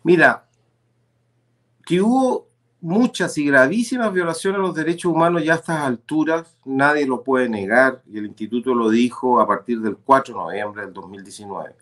Mira, 0.03 0.47
que 1.85 2.01
hubo 2.01 2.50
muchas 2.81 3.37
y 3.37 3.45
gravísimas 3.45 4.11
violaciones 4.11 4.59
a 4.59 4.61
los 4.61 4.75
derechos 4.75 5.11
humanos 5.11 5.43
ya 5.43 5.53
a 5.53 5.57
estas 5.57 5.79
alturas, 5.81 6.57
nadie 6.65 7.05
lo 7.05 7.23
puede 7.23 7.47
negar, 7.47 8.01
y 8.11 8.17
el 8.17 8.25
instituto 8.25 8.73
lo 8.73 8.89
dijo 8.89 9.39
a 9.39 9.47
partir 9.47 9.79
del 9.79 9.97
4 9.97 10.33
de 10.33 10.39
noviembre 10.41 10.81
del 10.83 10.93
2019. 10.93 11.75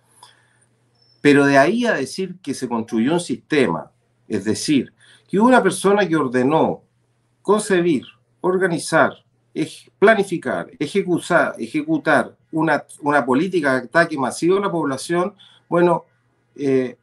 Pero 1.22 1.46
de 1.46 1.58
ahí 1.58 1.86
a 1.86 1.94
decir 1.94 2.36
que 2.42 2.54
se 2.54 2.68
construyó 2.68 3.14
un 3.14 3.20
sistema, 3.20 3.92
es 4.28 4.44
decir, 4.44 4.94
que 5.28 5.40
hubo 5.40 5.48
una 5.48 5.64
persona 5.64 6.08
que 6.08 6.16
ordenó 6.16 6.82
concebir, 7.42 8.04
organizar, 8.42 9.14
planificar, 9.98 10.70
ejecutar, 10.80 11.56
ejecutar 11.58 12.36
una, 12.52 12.84
una 13.02 13.26
política 13.26 13.74
de 13.74 13.86
ataque 13.86 14.18
masivo 14.18 14.58
a 14.58 14.62
la 14.62 14.72
población, 14.72 15.34
bueno, 15.68 16.06
eh, 16.56 16.98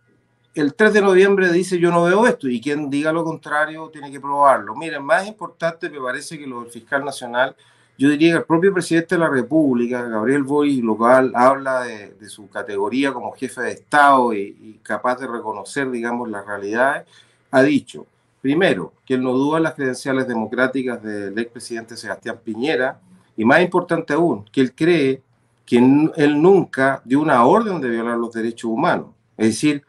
el 0.56 0.74
3 0.74 0.94
de 0.94 1.02
noviembre 1.02 1.52
dice 1.52 1.78
yo 1.78 1.90
no 1.90 2.04
veo 2.04 2.26
esto 2.26 2.48
y 2.48 2.62
quien 2.62 2.88
diga 2.88 3.12
lo 3.12 3.24
contrario 3.24 3.90
tiene 3.92 4.10
que 4.10 4.20
probarlo. 4.20 4.74
Miren, 4.74 5.04
más 5.04 5.26
importante 5.26 5.90
me 5.90 6.00
parece 6.00 6.38
que 6.38 6.46
lo 6.46 6.62
del 6.62 6.70
fiscal 6.70 7.04
nacional, 7.04 7.54
yo 7.98 8.08
diría 8.08 8.32
que 8.32 8.38
el 8.38 8.44
propio 8.44 8.72
presidente 8.72 9.16
de 9.16 9.18
la 9.18 9.28
República, 9.28 10.02
Gabriel 10.02 10.44
Boy, 10.44 10.80
local, 10.80 11.32
habla 11.34 11.82
de, 11.82 12.28
su 12.28 12.48
categoría 12.48 13.12
como 13.12 13.32
jefe 13.32 13.60
de 13.62 13.72
Estado 13.72 14.32
y, 14.32 14.80
capaz 14.82 15.16
de 15.16 15.26
reconocer, 15.26 15.90
digamos, 15.90 16.30
las 16.30 16.46
realidades, 16.46 17.06
ha 17.50 17.62
dicho, 17.62 18.06
primero, 18.40 18.94
que 19.04 19.14
él 19.14 19.22
no 19.22 19.32
duda 19.32 19.60
las 19.60 19.74
credenciales 19.74 20.26
democráticas 20.26 21.02
del 21.02 21.38
expresidente 21.38 21.96
Sebastián 21.96 22.38
Piñera 22.42 22.98
y 23.36 23.44
más 23.44 23.60
importante 23.60 24.14
aún, 24.14 24.44
que 24.50 24.62
él 24.62 24.74
cree 24.74 25.22
que 25.66 25.76
él 25.76 26.40
nunca 26.40 27.02
dio 27.04 27.20
una 27.20 27.44
orden 27.44 27.80
de 27.80 27.90
violar 27.90 28.16
los 28.16 28.32
derechos 28.32 28.70
humanos. 28.70 29.08
Es 29.36 29.48
decir, 29.48 29.84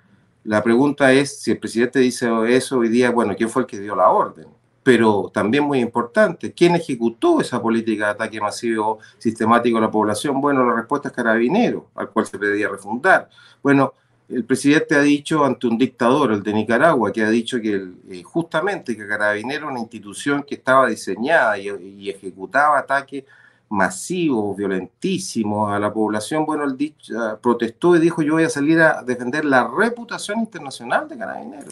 la 0.47 0.63
pregunta 0.63 1.11
es, 1.13 1.41
si 1.41 1.51
el 1.51 1.59
presidente 1.59 1.99
dice 1.99 2.27
eso 2.47 2.79
hoy 2.79 2.89
día, 2.89 3.11
bueno, 3.11 3.35
¿quién 3.37 3.49
fue 3.49 3.61
el 3.61 3.67
que 3.67 3.79
dio 3.79 3.95
la 3.95 4.09
orden? 4.09 4.47
pero 4.87 5.29
también 5.33 5.65
muy 5.65 5.79
importante, 5.79 6.53
¿quién 6.53 6.75
ejecutó 6.75 7.41
esa 7.41 7.61
política 7.61 8.05
de 8.05 8.11
ataque 8.11 8.39
masivo 8.39 8.99
sistemático 9.17 9.79
a 9.79 9.81
la 9.81 9.91
población? 9.91 10.39
Bueno, 10.39 10.65
la 10.65 10.77
respuesta 10.77 11.09
es 11.09 11.13
Carabinero, 11.13 11.89
al 11.93 12.09
cual 12.09 12.25
se 12.25 12.39
pedía 12.39 12.69
refundar. 12.69 13.29
Bueno, 13.61 13.95
el 14.29 14.45
presidente 14.45 14.95
ha 14.95 15.01
dicho 15.01 15.43
ante 15.43 15.67
un 15.67 15.77
dictador, 15.77 16.31
el 16.31 16.41
de 16.41 16.53
Nicaragua, 16.53 17.11
que 17.11 17.21
ha 17.21 17.29
dicho 17.29 17.59
que 17.59 17.85
eh, 18.09 18.23
justamente 18.23 18.95
que 18.95 19.05
Carabinero 19.05 19.65
era 19.65 19.71
una 19.71 19.81
institución 19.81 20.41
que 20.43 20.55
estaba 20.55 20.87
diseñada 20.87 21.57
y, 21.57 22.09
ejecutaba 22.09 22.79
ataques 22.79 23.25
masivos, 23.69 24.55
violentísimos 24.55 25.71
a 25.71 25.79
la 25.79 25.91
población, 25.93 26.45
bueno, 26.45 26.63
él 26.63 26.77
dicho, 26.77 27.13
protestó 27.41 27.95
y 27.95 27.99
dijo 27.99 28.21
yo 28.21 28.33
voy 28.33 28.43
a 28.43 28.49
salir 28.49 28.79
a 28.79 29.03
defender 29.03 29.45
la 29.45 29.67
reputación 29.67 30.39
internacional 30.39 31.07
de 31.07 31.17
Carabinero. 31.17 31.71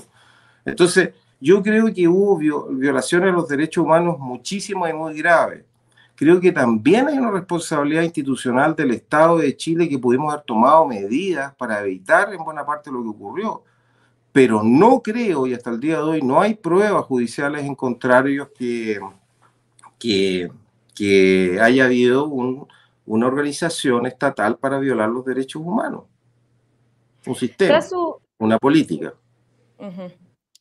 Entonces, 0.65 1.11
yo 1.39 1.61
creo 1.61 1.93
que 1.93 2.07
hubo 2.07 2.37
violaciones 2.37 3.29
a 3.29 3.35
los 3.35 3.47
derechos 3.47 3.83
humanos 3.83 4.17
muchísimas 4.19 4.89
y 4.89 4.93
muy 4.93 5.17
graves. 5.17 5.63
Creo 6.15 6.39
que 6.39 6.51
también 6.51 7.07
hay 7.07 7.17
una 7.17 7.31
responsabilidad 7.31 8.03
institucional 8.03 8.73
del 8.75 8.91
Estado 8.91 9.37
de 9.37 9.55
Chile 9.55 9.89
que 9.89 9.99
pudimos 9.99 10.33
haber 10.33 10.45
tomado 10.45 10.85
medidas 10.85 11.53
para 11.55 11.81
evitar 11.81 12.33
en 12.33 12.43
buena 12.43 12.65
parte 12.65 12.89
lo 12.89 13.03
que 13.03 13.09
ocurrió. 13.09 13.63
Pero 14.31 14.63
no 14.63 15.01
creo, 15.01 15.45
y 15.45 15.53
hasta 15.53 15.69
el 15.69 15.79
día 15.79 15.97
de 15.97 16.03
hoy 16.03 16.21
no 16.21 16.41
hay 16.41 16.55
pruebas 16.55 17.05
judiciales 17.05 17.65
en 17.65 17.75
contrario 17.75 18.51
que, 18.57 18.99
que, 19.99 20.49
que 20.95 21.59
haya 21.61 21.85
habido 21.85 22.25
una 22.27 23.27
organización 23.27 24.05
estatal 24.05 24.57
para 24.57 24.79
violar 24.79 25.09
los 25.09 25.25
derechos 25.25 25.61
humanos. 25.61 26.05
Un 27.27 27.35
sistema, 27.35 27.79
una 28.37 28.57
política. 28.57 29.13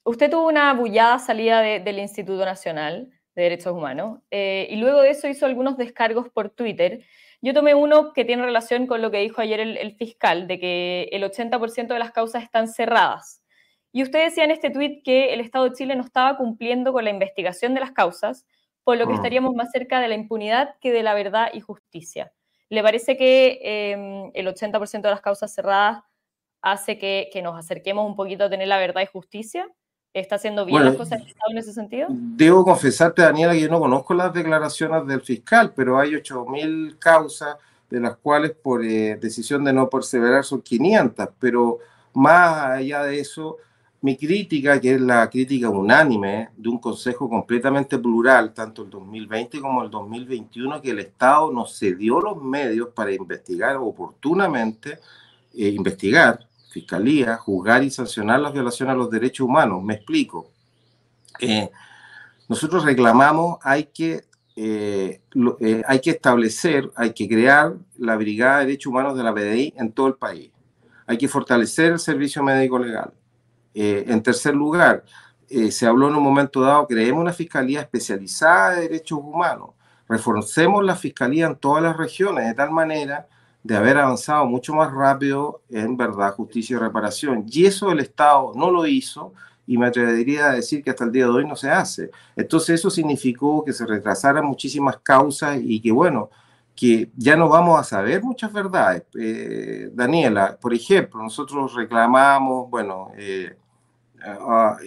Usted 0.03 0.31
tuvo 0.31 0.49
una 0.49 0.75
bullada 0.75 1.19
salida 1.19 1.61
del 1.61 1.99
Instituto 1.99 2.45
Nacional 2.45 3.11
de 3.35 3.43
Derechos 3.43 3.73
Humanos 3.73 4.21
eh, 4.31 4.67
y 4.71 4.77
luego 4.77 5.01
de 5.01 5.11
eso 5.11 5.29
hizo 5.29 5.47
algunos 5.47 5.77
descargos 5.77 6.29
por 6.29 6.51
Twitter. 6.51 7.05
Yo 7.41 7.53
tomé 7.53 7.75
uno 7.75 8.13
que 8.13 8.25
tiene 8.25 8.45
relación 8.45 8.87
con 8.87 9.03
lo 9.03 9.11
que 9.11 9.19
dijo 9.19 9.41
ayer 9.41 9.61
el, 9.61 9.97
fiscal, 9.97 10.47
de 10.47 10.59
que 10.59 11.09
el 11.13 11.23
80% 11.23 11.89
de 11.89 11.99
las 11.99 12.13
causas 12.13 12.43
están 12.43 12.69
cerradas. 12.69 13.43
Y 13.93 14.03
usted 14.03 14.25
decía 14.25 14.45
en 14.45 14.51
este 14.51 14.71
tuit 14.71 15.05
que 15.05 15.33
el 15.33 15.41
Estado 15.41 15.67
de 15.67 15.73
Chile 15.73 15.95
no 15.95 16.05
estaba 16.05 16.37
cumpliendo 16.37 16.93
con 16.93 17.05
la 17.05 17.11
investigación 17.11 17.75
de 17.75 17.81
las 17.81 17.93
causas, 17.93 18.47
por 18.85 18.97
lo 18.97 19.07
que 19.07 19.15
mm. 19.15 19.17
estaríamos 19.17 19.55
más 19.55 19.71
cerca 19.71 20.01
de 20.01 20.09
la 20.09 20.15
impunidad 20.15 20.77
que 20.81 20.93
de 20.93 21.03
la 21.03 21.15
verdad 21.15 21.49
y 21.53 21.61
justicia. 21.61 22.33
¿Le 22.69 22.83
parece 22.83 23.17
que 23.17 23.59
em, 23.63 24.31
el 24.35 24.47
80% 24.47 25.03
de 25.03 25.11
las 25.11 25.21
causas 25.21 25.53
cerradas 25.53 26.05
hace 26.63 26.99
que, 26.99 27.29
que 27.33 27.43
nos 27.43 27.59
acerquemos 27.59 28.07
un 28.07 28.17
poquito 28.17 28.45
a 28.45 28.51
tener 28.51 28.69
la 28.69 28.79
verdad 28.79 29.03
y 29.03 29.07
justicia? 29.07 29.67
¿Está 30.15 30.37
haciendo 30.37 30.65
bien 30.65 30.85
las 30.85 30.95
cosas 30.95 31.21
en 31.51 31.59
ese 31.59 31.73
sentido? 31.73 32.07
Debo 32.09 32.65
confesarte, 32.65 33.23
Daniela, 33.23 33.53
que 33.53 33.63
yo 33.63 33.69
no 33.69 33.81
conozco 33.81 34.15
las 34.15 34.33
declaraciones 34.33 35.05
del 35.09 35.23
fiscal, 35.23 35.73
pero 35.75 35.99
hay 35.99 36.11
8.000 36.11 37.01
causas, 37.01 37.57
de 37.91 37.99
las 37.99 38.17
cuales 38.19 38.53
por 38.53 38.85
eh, 38.85 39.17
decisión 39.17 39.65
de 39.65 39.73
no 39.73 39.91
perseverar 39.91 40.45
son 40.45 40.63
500. 40.63 41.31
Pero 41.41 41.79
más 42.13 42.79
allá 42.79 43.03
de 43.03 43.19
eso, 43.19 43.57
mi 44.05 44.19
crítica, 44.19 44.79
que 44.79 44.97
es 44.97 45.01
la 45.01 45.31
crítica 45.31 45.71
unánime 45.71 46.51
de 46.59 46.69
un 46.69 46.79
consejo 46.79 47.27
completamente 47.27 47.99
plural, 47.99 48.53
tanto 48.53 48.83
el 48.83 48.91
2020 48.91 49.61
como 49.63 49.83
el 49.83 49.91
2021, 49.91 50.83
que 50.83 50.91
el 50.91 50.99
Estado 50.99 51.51
no 51.51 51.65
se 51.65 51.95
dio 51.95 52.21
los 52.21 52.37
medios 52.43 52.91
para 52.95 53.13
investigar 53.13 53.77
oportunamente, 53.79 54.99
eh, 55.55 55.69
investigar 55.69 56.47
Fiscalía, 56.71 57.39
juzgar 57.39 57.83
y 57.83 57.91
sancionar 57.91 58.41
las 58.41 58.53
violaciones 58.53 58.93
a 58.93 58.99
los 58.99 59.09
derechos 59.09 59.47
humanos. 59.47 59.83
Me 59.83 59.95
explico. 59.95 60.51
Eh, 61.41 61.71
nosotros 62.47 62.85
reclamamos, 62.85 63.57
hay 63.63 63.85
que, 63.85 64.27
eh, 64.55 65.23
hay 65.87 66.01
que 66.01 66.11
establecer, 66.11 66.91
hay 66.95 67.15
que 67.15 67.27
crear 67.27 67.75
la 67.97 68.17
Brigada 68.17 68.59
de 68.59 68.67
Derechos 68.67 68.91
Humanos 68.91 69.17
de 69.17 69.23
la 69.23 69.33
PDI 69.33 69.73
en 69.79 69.93
todo 69.93 70.09
el 70.09 70.15
país. 70.17 70.51
Hay 71.07 71.17
que 71.17 71.27
fortalecer 71.27 71.93
el 71.93 71.99
servicio 71.99 72.43
médico 72.43 72.79
legal. 72.79 73.11
En 73.75 74.23
tercer 74.23 74.55
lugar, 74.55 75.05
se 75.71 75.87
habló 75.87 76.09
en 76.09 76.15
un 76.17 76.23
momento 76.23 76.61
dado, 76.61 76.87
creemos 76.87 77.21
una 77.21 77.33
fiscalía 77.33 77.81
especializada 77.81 78.77
de 78.77 78.83
derechos 78.83 79.19
humanos. 79.19 79.71
Reforcemos 80.09 80.85
la 80.85 80.97
fiscalía 80.97 81.47
en 81.47 81.57
todas 81.57 81.83
las 81.83 81.97
regiones 81.97 82.47
de 82.47 82.55
tal 82.55 82.71
manera 82.71 83.27
de 83.63 83.77
haber 83.77 83.97
avanzado 83.97 84.45
mucho 84.45 84.75
más 84.75 84.93
rápido 84.93 85.63
en 85.71 85.97
verdad, 85.97 86.35
justicia 86.35 86.77
y 86.77 86.79
reparación. 86.79 87.47
Y 87.51 87.65
eso 87.65 87.91
el 87.91 88.01
Estado 88.01 88.53
no 88.55 88.71
lo 88.71 88.87
hizo 88.87 89.33
y 89.67 89.79
me 89.79 89.87
atrevería 89.87 90.51
a 90.51 90.55
decir 90.55 90.85
que 90.85 90.91
hasta 90.91 91.05
el 91.05 91.13
día 91.13 91.25
de 91.25 91.31
hoy 91.31 91.47
no 91.47 91.57
se 91.57 91.71
hace. 91.71 92.11
Entonces 92.37 92.81
eso 92.81 92.91
significó 92.91 93.65
que 93.65 93.73
se 93.73 93.87
retrasaran 93.87 94.45
muchísimas 94.45 94.99
causas 94.99 95.59
y 95.63 95.81
que 95.81 95.91
bueno, 95.91 96.29
que 96.77 97.11
ya 97.17 97.37
no 97.37 97.49
vamos 97.49 97.81
a 97.81 97.85
saber 97.85 98.23
muchas 98.23 98.53
verdades. 98.53 99.05
Eh, 99.19 99.89
Daniela, 99.95 100.59
por 100.61 100.75
ejemplo, 100.75 101.23
nosotros 101.23 101.73
reclamamos, 101.75 102.69
bueno, 102.69 103.13
eh, 103.17 103.57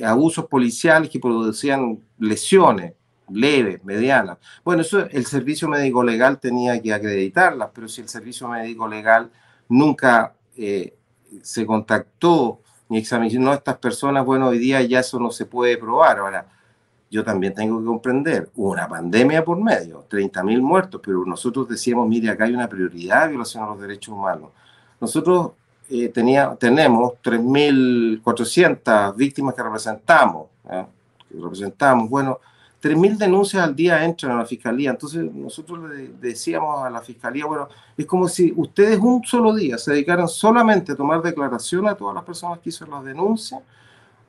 abusos 0.03 0.45
policiales 0.45 1.09
que 1.09 1.19
producían 1.19 1.99
lesiones 2.17 2.93
leve, 3.29 3.81
mediana. 3.83 4.37
Bueno, 4.63 4.81
eso 4.81 4.99
el 4.99 5.25
servicio 5.25 5.67
médico 5.67 6.03
legal 6.03 6.39
tenía 6.39 6.81
que 6.81 6.93
acreditarlas, 6.93 7.69
pero 7.73 7.87
si 7.87 8.01
el 8.01 8.09
servicio 8.09 8.47
médico 8.47 8.87
legal 8.87 9.29
nunca 9.69 10.33
eh, 10.55 10.95
se 11.41 11.65
contactó 11.65 12.61
ni 12.89 12.99
examinó 12.99 13.51
a 13.51 13.55
estas 13.55 13.77
personas, 13.77 14.25
bueno, 14.25 14.47
hoy 14.47 14.59
día 14.59 14.81
ya 14.81 15.01
eso 15.01 15.19
no 15.19 15.29
se 15.31 15.45
puede 15.45 15.77
probar. 15.77 16.19
Ahora, 16.19 16.47
yo 17.09 17.23
también 17.23 17.53
tengo 17.53 17.79
que 17.79 17.85
comprender, 17.85 18.49
una 18.55 18.87
pandemia 18.87 19.43
por 19.43 19.61
medio, 19.61 20.05
30.000 20.09 20.61
muertos, 20.61 21.01
pero 21.03 21.25
nosotros 21.25 21.67
decíamos, 21.67 22.07
mire, 22.07 22.29
acá 22.29 22.45
hay 22.45 22.53
una 22.53 22.67
prioridad 22.67 23.23
de 23.23 23.29
violación 23.29 23.63
a 23.63 23.67
los 23.67 23.79
derechos 23.79 24.13
humanos. 24.13 24.51
Nosotros 24.99 25.51
eh, 25.89 26.09
tenía, 26.09 26.55
tenemos 26.59 27.13
3.400 27.23 29.15
víctimas 29.15 29.55
que 29.55 29.63
representamos, 29.63 30.47
¿eh? 30.69 30.85
que 31.29 31.37
representamos, 31.39 32.09
bueno, 32.09 32.39
3.000 32.81 33.17
denuncias 33.17 33.63
al 33.63 33.75
día 33.75 34.03
entran 34.03 34.33
a 34.33 34.39
la 34.39 34.45
fiscalía. 34.45 34.91
Entonces 34.91 35.23
nosotros 35.33 35.89
le 35.89 36.09
decíamos 36.19 36.85
a 36.85 36.89
la 36.89 37.01
fiscalía, 37.01 37.45
bueno, 37.45 37.67
es 37.97 38.05
como 38.05 38.27
si 38.27 38.53
ustedes 38.55 38.99
un 38.99 39.23
solo 39.23 39.53
día 39.53 39.77
se 39.77 39.91
dedicaran 39.91 40.27
solamente 40.27 40.91
a 40.91 40.95
tomar 40.95 41.21
declaración 41.21 41.87
a 41.87 41.95
todas 41.95 42.13
las 42.13 42.23
personas 42.23 42.59
que 42.59 42.69
hicieron 42.69 42.95
las 42.95 43.05
denuncias, 43.05 43.61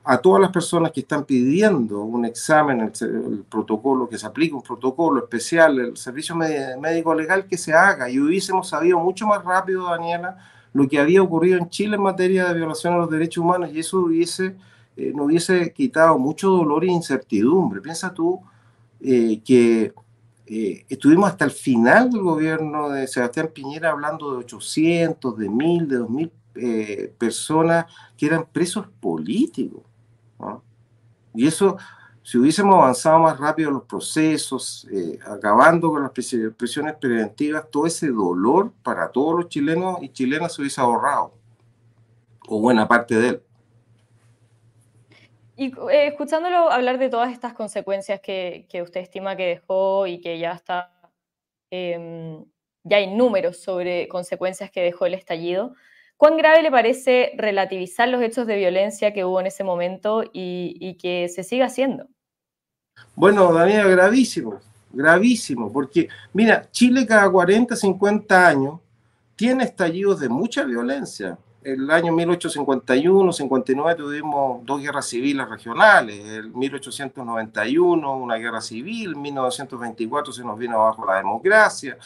a 0.03 0.17
todas 0.17 0.41
las 0.41 0.51
personas 0.51 0.91
que 0.91 1.01
están 1.01 1.23
pidiendo 1.25 2.01
un 2.01 2.25
examen, 2.25 2.91
el, 2.99 3.45
protocolo, 3.49 4.09
que 4.09 4.17
se 4.17 4.25
aplique 4.25 4.55
un 4.55 4.63
protocolo 4.63 5.19
especial, 5.19 5.77
el 5.79 5.97
servicio 5.97 6.35
médico 6.35 7.13
legal 7.13 7.45
que 7.45 7.57
se 7.57 7.73
haga. 7.73 8.09
Y 8.09 8.19
hubiésemos 8.19 8.69
sabido 8.69 8.97
mucho 8.97 9.27
más 9.27 9.43
rápido, 9.43 9.87
Daniela, 9.89 10.37
lo 10.73 10.87
que 10.87 10.99
había 10.99 11.21
ocurrido 11.21 11.57
en 11.57 11.69
Chile 11.69 11.95
en 11.95 12.03
materia 12.03 12.47
de 12.47 12.53
violación 12.55 12.93
a 12.93 12.97
los 12.97 13.09
derechos 13.09 13.43
humanos 13.43 13.71
y 13.73 13.79
eso 13.79 13.99
hubiese 13.99 14.55
eh, 14.99 15.13
nos 15.15 15.27
hubiese 15.27 15.71
quitado 15.71 16.19
mucho 16.19 16.49
dolor 16.49 16.83
e 16.83 16.87
incertidumbre. 16.87 17.79
Piensa 17.79 18.13
tú 18.13 18.41
eh, 18.99 19.39
que 19.45 19.93
eh, 20.45 20.85
estuvimos 20.89 21.29
hasta 21.29 21.45
el 21.45 21.51
final 21.51 22.11
del 22.11 22.21
gobierno 22.21 22.89
de 22.89 23.07
Sebastián 23.07 23.49
Piñera 23.53 23.91
hablando 23.91 24.31
de 24.31 24.37
800, 24.39 25.37
de 25.37 25.49
1000, 25.49 25.87
de 25.87 25.97
2000 25.97 26.31
personas 27.17 27.85
que 28.17 28.25
eran 28.25 28.45
presos 28.51 28.87
políticos. 28.99 29.83
Y 31.33 31.47
eso, 31.47 31.77
si 32.29 32.37
hubiésemos 32.37 32.75
avanzado 32.75 33.17
más 33.17 33.39
rápido 33.39 33.69
en 33.69 33.73
los 33.73 33.85
procesos, 33.85 34.87
acabando 35.25 35.89
con 35.89 36.03
las 36.03 36.11
presiones 36.11 36.93
preventivas, 37.01 37.67
todo 37.71 37.87
ese 37.87 38.09
dolor 38.09 38.71
para 38.83 39.11
todos 39.11 39.35
los 39.35 39.49
chilenos 39.49 39.97
y 40.03 40.09
chilenas 40.09 40.53
se 40.53 40.61
hubiese 40.61 40.79
ahorrado, 40.79 41.33
o 42.47 42.61
buena 42.61 42.87
parte 42.87 43.15
de 43.15 43.29
él. 43.29 43.41
Y 45.55 45.73
eh, 45.89 46.05
escuchándolo 46.05 46.71
hablar 46.71 46.99
de 46.99 47.09
todas 47.09 47.33
estas 47.33 47.55
consecuencias 47.55 48.21
que, 48.21 48.67
usted 48.83 49.01
estima 49.01 49.35
que 49.35 49.47
dejó 49.47 50.05
y 50.05 50.21
que 50.21 50.37
ya 50.37 50.51
está, 50.51 50.91
em, 51.71 52.45
ya 52.83 52.97
hay 52.97 53.07
números 53.07 53.57
sobre 53.57 54.07
consecuencias 54.07 54.69
que 54.69 54.83
dejó 54.83 55.07
el 55.07 55.15
estallido, 55.15 55.73
¿cuán 56.15 56.37
grave 56.37 56.61
le 56.61 56.69
parece 56.69 57.31
relativizar 57.37 58.07
los 58.07 58.21
hechos 58.21 58.45
de 58.45 58.55
violencia 58.55 59.13
que 59.13 59.25
hubo 59.25 59.39
en 59.39 59.47
ese 59.47 59.63
momento 59.63 60.25
y, 60.31 60.95
que 61.01 61.27
se 61.27 61.43
siga 61.43 61.65
haciendo? 61.65 62.05
Bueno, 63.15 63.51
Daniel, 63.51 63.89
gravísimo, 63.89 64.59
gravísimo, 64.91 65.71
porque 65.71 66.07
mira, 66.33 66.69
Chile 66.71 67.05
cada 67.05 67.29
40, 67.29 67.75
50 67.75 68.47
años 68.47 68.79
tiene 69.35 69.63
estallidos 69.63 70.19
de 70.19 70.29
mucha 70.29 70.63
violencia. 70.63 71.37
El 71.61 71.91
año 71.91 72.13
1851-59 72.13 73.95
tuvimos 73.97 74.65
dos 74.65 74.81
guerras 74.81 75.07
civiles 75.07 75.47
regionales, 75.49 76.25
el 76.25 76.53
1891 76.53 78.17
una 78.17 78.35
guerra 78.35 78.61
civil, 78.61 79.11
en 79.15 79.21
1924 79.21 80.31
se 80.31 80.43
nos 80.43 80.57
vino 80.57 80.75
abajo 80.75 81.05
la 81.05 81.17
democracia, 81.17 81.97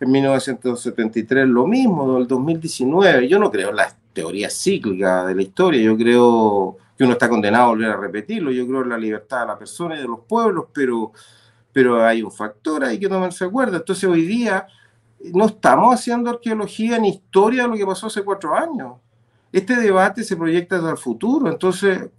en 0.00 0.10
1973 0.10 1.46
lo 1.46 1.66
mismo, 1.66 2.18
el 2.18 2.26
2019, 2.26 3.28
yo 3.28 3.38
no 3.38 3.50
creo 3.50 3.70
en 3.70 3.76
las 3.76 3.96
teorías 4.12 4.52
cíclicas 4.52 5.26
de 5.26 5.34
la 5.34 5.42
historia, 5.42 5.80
yo 5.80 5.96
creo 5.96 6.76
que 6.96 7.04
uno 7.04 7.12
está 7.12 7.28
condenado 7.28 7.64
a 7.64 7.68
volver 7.68 7.90
a 7.90 7.96
repetirlo. 7.96 8.50
Yo 8.50 8.66
creo 8.66 8.82
en 8.82 8.88
la 8.88 8.98
libertad 8.98 9.40
de 9.40 9.46
la 9.46 9.58
persona 9.58 9.96
y 9.96 9.98
de 9.98 10.08
los 10.08 10.20
pueblos, 10.20 10.66
pero, 10.72 11.12
pero 11.72 12.04
hay 12.04 12.22
un 12.22 12.32
factor 12.32 12.84
ahí 12.84 12.98
que 12.98 13.08
no 13.08 13.30
se 13.30 13.44
acuerda. 13.44 13.76
Entonces 13.78 14.04
hoy 14.08 14.22
día 14.22 14.66
no 15.32 15.46
estamos 15.46 15.94
haciendo 15.94 16.30
arqueología 16.30 16.98
ni 16.98 17.10
historia 17.10 17.62
de 17.62 17.68
lo 17.68 17.76
que 17.76 17.86
pasó 17.86 18.06
hace 18.06 18.22
cuatro 18.22 18.54
años. 18.54 18.94
Este 19.52 19.76
debate 19.76 20.24
se 20.24 20.36
proyecta 20.36 20.76
hacia 20.76 20.90
el 20.90 20.98
futuro. 20.98 21.48
Entonces, 21.48 22.10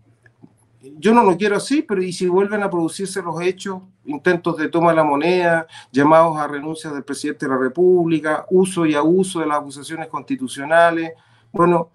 yo 0.98 1.14
no 1.14 1.24
lo 1.24 1.38
quiero 1.38 1.58
así, 1.58 1.82
pero 1.82 2.02
¿y 2.02 2.14
si 2.14 2.28
vuelven 2.28 2.64
a 2.64 2.70
producirse 2.70 3.22
los 3.22 3.42
hechos, 3.42 3.82
intentos 4.06 4.58
de 4.58 4.70
toma 4.70 4.92
de 4.92 4.96
la 4.96 5.04
moneda, 5.04 5.68
llamados 5.92 6.38
a 6.38 6.48
renuncia 6.48 6.92
del 6.92 7.04
presidente 7.04 7.46
de 7.46 7.52
la 7.52 7.58
República, 7.58 8.46
uso 8.50 8.86
y 8.86 8.96
abuso 8.96 9.40
de 9.40 9.48
las 9.48 9.60
acusaciones 9.60 10.08
constitucionales? 10.08 11.14
Bueno, 11.52 11.90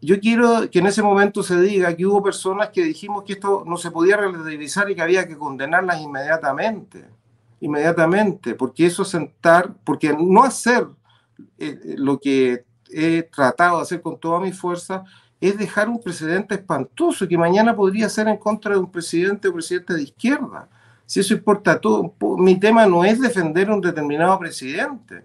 yo 0.00 0.20
quiero 0.20 0.70
que 0.70 0.78
en 0.78 0.86
ese 0.86 1.02
momento 1.02 1.42
se 1.42 1.60
diga 1.60 1.94
que 1.96 2.06
hubo 2.06 2.22
personas 2.22 2.70
que 2.70 2.84
dijimos 2.84 3.24
que 3.24 3.32
esto 3.32 3.64
no 3.66 3.76
se 3.76 3.90
podía 3.90 4.16
relativizar 4.16 4.88
y 4.90 4.94
que 4.94 5.02
había 5.02 5.26
que 5.26 5.36
condenarlas 5.36 6.00
inmediatamente, 6.00 7.04
inmediatamente, 7.60 8.54
porque 8.54 8.86
eso 8.86 9.04
sentar, 9.04 9.74
porque 9.84 10.14
no 10.16 10.44
hacer 10.44 10.86
eh, 11.58 11.94
lo 11.96 12.18
que 12.20 12.64
he 12.90 13.22
tratado 13.24 13.78
de 13.78 13.82
hacer 13.82 14.00
con 14.00 14.18
toda 14.18 14.40
mi 14.40 14.52
fuerza 14.52 15.04
es 15.40 15.58
dejar 15.58 15.88
un 15.88 16.00
precedente 16.00 16.54
espantoso 16.54 17.28
que 17.28 17.38
mañana 17.38 17.74
podría 17.74 18.08
ser 18.08 18.28
en 18.28 18.36
contra 18.36 18.74
de 18.74 18.80
un 18.80 18.90
presidente 18.90 19.48
o 19.48 19.52
presidente 19.52 19.94
de 19.94 20.02
izquierda. 20.02 20.68
Si 21.06 21.20
eso 21.20 21.34
importa 21.34 21.80
todo, 21.80 22.14
mi 22.38 22.58
tema 22.58 22.86
no 22.86 23.04
es 23.04 23.20
defender 23.20 23.70
un 23.70 23.80
determinado 23.80 24.38
presidente. 24.38 25.24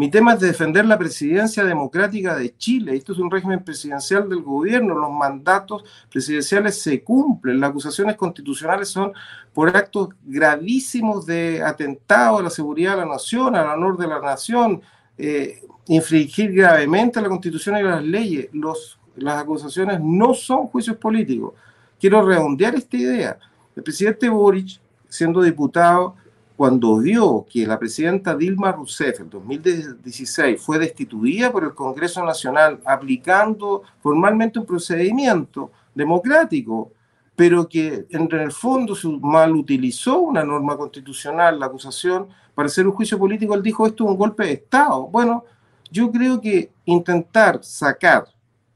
Mi 0.00 0.08
tema 0.10 0.32
es 0.32 0.40
defender 0.40 0.86
la 0.86 0.96
presidencia 0.96 1.62
democrática 1.62 2.34
de 2.34 2.56
Chile. 2.56 2.96
Esto 2.96 3.12
es 3.12 3.18
un 3.18 3.30
régimen 3.30 3.62
presidencial 3.62 4.30
del 4.30 4.40
gobierno. 4.40 4.94
Los 4.94 5.10
mandatos 5.10 5.84
presidenciales 6.10 6.80
se 6.80 7.04
cumplen. 7.04 7.60
Las 7.60 7.68
acusaciones 7.68 8.16
constitucionales 8.16 8.88
son 8.88 9.12
por 9.52 9.76
actos 9.76 10.08
gravísimos 10.24 11.26
de 11.26 11.62
atentado 11.62 12.38
a 12.38 12.42
la 12.42 12.48
seguridad 12.48 12.92
de 12.92 12.96
la 13.02 13.12
nación, 13.12 13.54
al 13.54 13.68
honor 13.76 13.98
de 13.98 14.06
la 14.06 14.20
nación, 14.20 14.80
eh, 15.18 15.60
infringir 15.88 16.50
gravemente 16.54 17.20
la 17.20 17.28
constitución 17.28 17.76
y 17.76 17.82
las 17.82 18.02
leyes. 18.02 18.48
Los 18.54 18.98
las 19.16 19.42
acusaciones 19.42 20.00
no 20.00 20.32
son 20.32 20.68
juicios 20.68 20.96
políticos. 20.96 21.52
Quiero 22.00 22.26
redondear 22.26 22.74
esta 22.74 22.96
idea. 22.96 23.38
El 23.76 23.82
presidente 23.82 24.30
Boric, 24.30 24.80
siendo 25.10 25.42
diputado, 25.42 26.16
cuando 26.60 26.98
vio 26.98 27.46
que 27.50 27.66
la 27.66 27.78
presidenta 27.78 28.36
Dilma 28.36 28.70
Rousseff 28.70 29.20
en 29.20 29.30
2016 29.30 30.60
fue 30.60 30.78
destituida 30.78 31.50
por 31.50 31.64
el 31.64 31.72
Congreso 31.72 32.22
Nacional 32.22 32.80
aplicando 32.84 33.82
formalmente 34.02 34.58
un 34.58 34.66
procedimiento 34.66 35.72
democrático, 35.94 36.92
pero 37.34 37.66
que 37.66 38.04
en 38.10 38.30
el 38.32 38.52
fondo 38.52 38.94
mal 39.22 39.52
utilizó 39.52 40.18
una 40.18 40.44
norma 40.44 40.76
constitucional, 40.76 41.58
la 41.58 41.64
acusación, 41.64 42.28
para 42.54 42.66
hacer 42.66 42.86
un 42.86 42.92
juicio 42.92 43.18
político, 43.18 43.54
él 43.54 43.62
dijo 43.62 43.86
esto 43.86 44.04
es 44.04 44.10
un 44.10 44.18
golpe 44.18 44.44
de 44.44 44.52
Estado. 44.52 45.06
Bueno, 45.06 45.46
yo 45.90 46.12
creo 46.12 46.42
que 46.42 46.72
intentar 46.84 47.64
sacar 47.64 48.26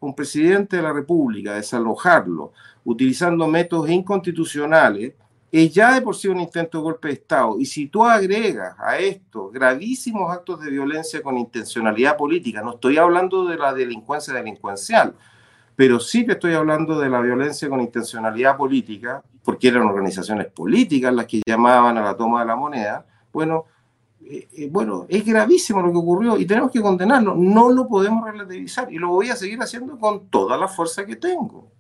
un 0.00 0.14
presidente 0.14 0.76
de 0.79 0.83
la 0.83 0.93
República, 0.95 1.53
desalojarlo, 1.53 2.55
utilizando 2.83 3.47
métodos 3.47 3.91
inconstitucionales, 3.91 5.12
es 5.63 5.73
ya 5.73 5.95
de 5.95 6.03
por 6.03 6.17
sí 6.17 6.27
un 6.27 6.41
intento 6.41 6.79
de 6.79 6.83
golpe 6.83 7.07
de 7.07 7.15
Estado. 7.15 7.61
Y 7.61 7.67
si 7.67 7.87
tú 7.87 8.05
agregas 8.05 8.75
a 8.77 8.99
esto 8.99 9.51
gravísimos 9.51 10.33
actos 10.33 10.61
de 10.61 10.69
violencia 10.69 11.23
con 11.23 11.39
intencionalidad 11.39 12.17
política, 12.17 12.61
no 12.61 12.73
estoy 12.73 12.99
hablando 12.99 13.45
de 13.45 13.57
la 13.57 13.73
delincuencia 13.73 14.35
delincuencial, 14.35 15.15
pero 15.77 16.01
sí 16.01 16.27
que 16.27 16.33
estoy 16.33 16.55
hablando 16.55 16.99
de 16.99 17.09
la 17.09 17.21
violencia 17.21 17.69
con 17.69 17.81
intencionalidad 17.81 18.57
política, 18.57 19.23
porque 19.45 19.69
eran 19.69 19.83
organizaciones 19.83 20.49
políticas 20.49 21.15
las 21.15 21.27
que 21.27 21.41
llamaban 21.47 21.99
a 21.99 22.03
la 22.03 22.17
toma 22.17 22.40
de 22.40 22.47
la 22.47 22.57
moneda, 22.57 23.07
bueno, 23.33 23.67
eh, 24.25 24.49
eh, 24.57 24.69
bueno, 24.73 25.07
es 25.09 25.25
gravísimo 25.25 25.83
lo 25.83 25.93
que 25.93 25.99
ocurrió 25.99 26.37
y 26.37 26.47
tenemos 26.47 26.73
que 26.73 26.81
condenarlo. 26.81 27.37
No 27.37 27.71
lo 27.71 27.87
podemos 27.87 28.25
relativizar 28.25 28.93
y 28.93 28.99
lo 28.99 29.11
voy 29.11 29.29
a 29.29 29.37
seguir 29.37 29.61
haciendo 29.61 29.99
con 30.01 30.29
toda 30.31 30.57
la 30.57 30.67
fuerza 30.67 31.07
que 31.07 31.14
tengo. 31.14 31.74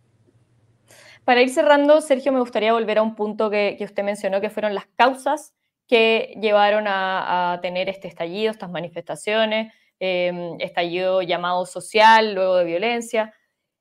Para 1.24 1.40
ir 1.40 1.50
cerrando, 1.50 2.00
Sergio, 2.00 2.32
me 2.32 2.40
gustaría 2.40 2.72
volver 2.72 2.98
a 2.98 3.02
un 3.02 3.14
punto 3.14 3.50
que, 3.50 3.78
usted 3.80 4.02
mencionó, 4.02 4.40
que 4.40 4.50
fueron 4.50 4.74
las 4.74 4.86
causas 4.96 5.54
que 5.86 6.34
llevaron 6.40 6.84
a, 6.86 7.58
tener 7.62 7.88
este 7.88 8.08
estallido, 8.08 8.50
estas 8.50 8.70
manifestaciones, 8.70 9.72
em, 10.00 10.60
estallido 10.60 11.22
llamado 11.22 11.64
social, 11.66 12.34
luego 12.34 12.56
de 12.56 12.64
violencia. 12.64 13.34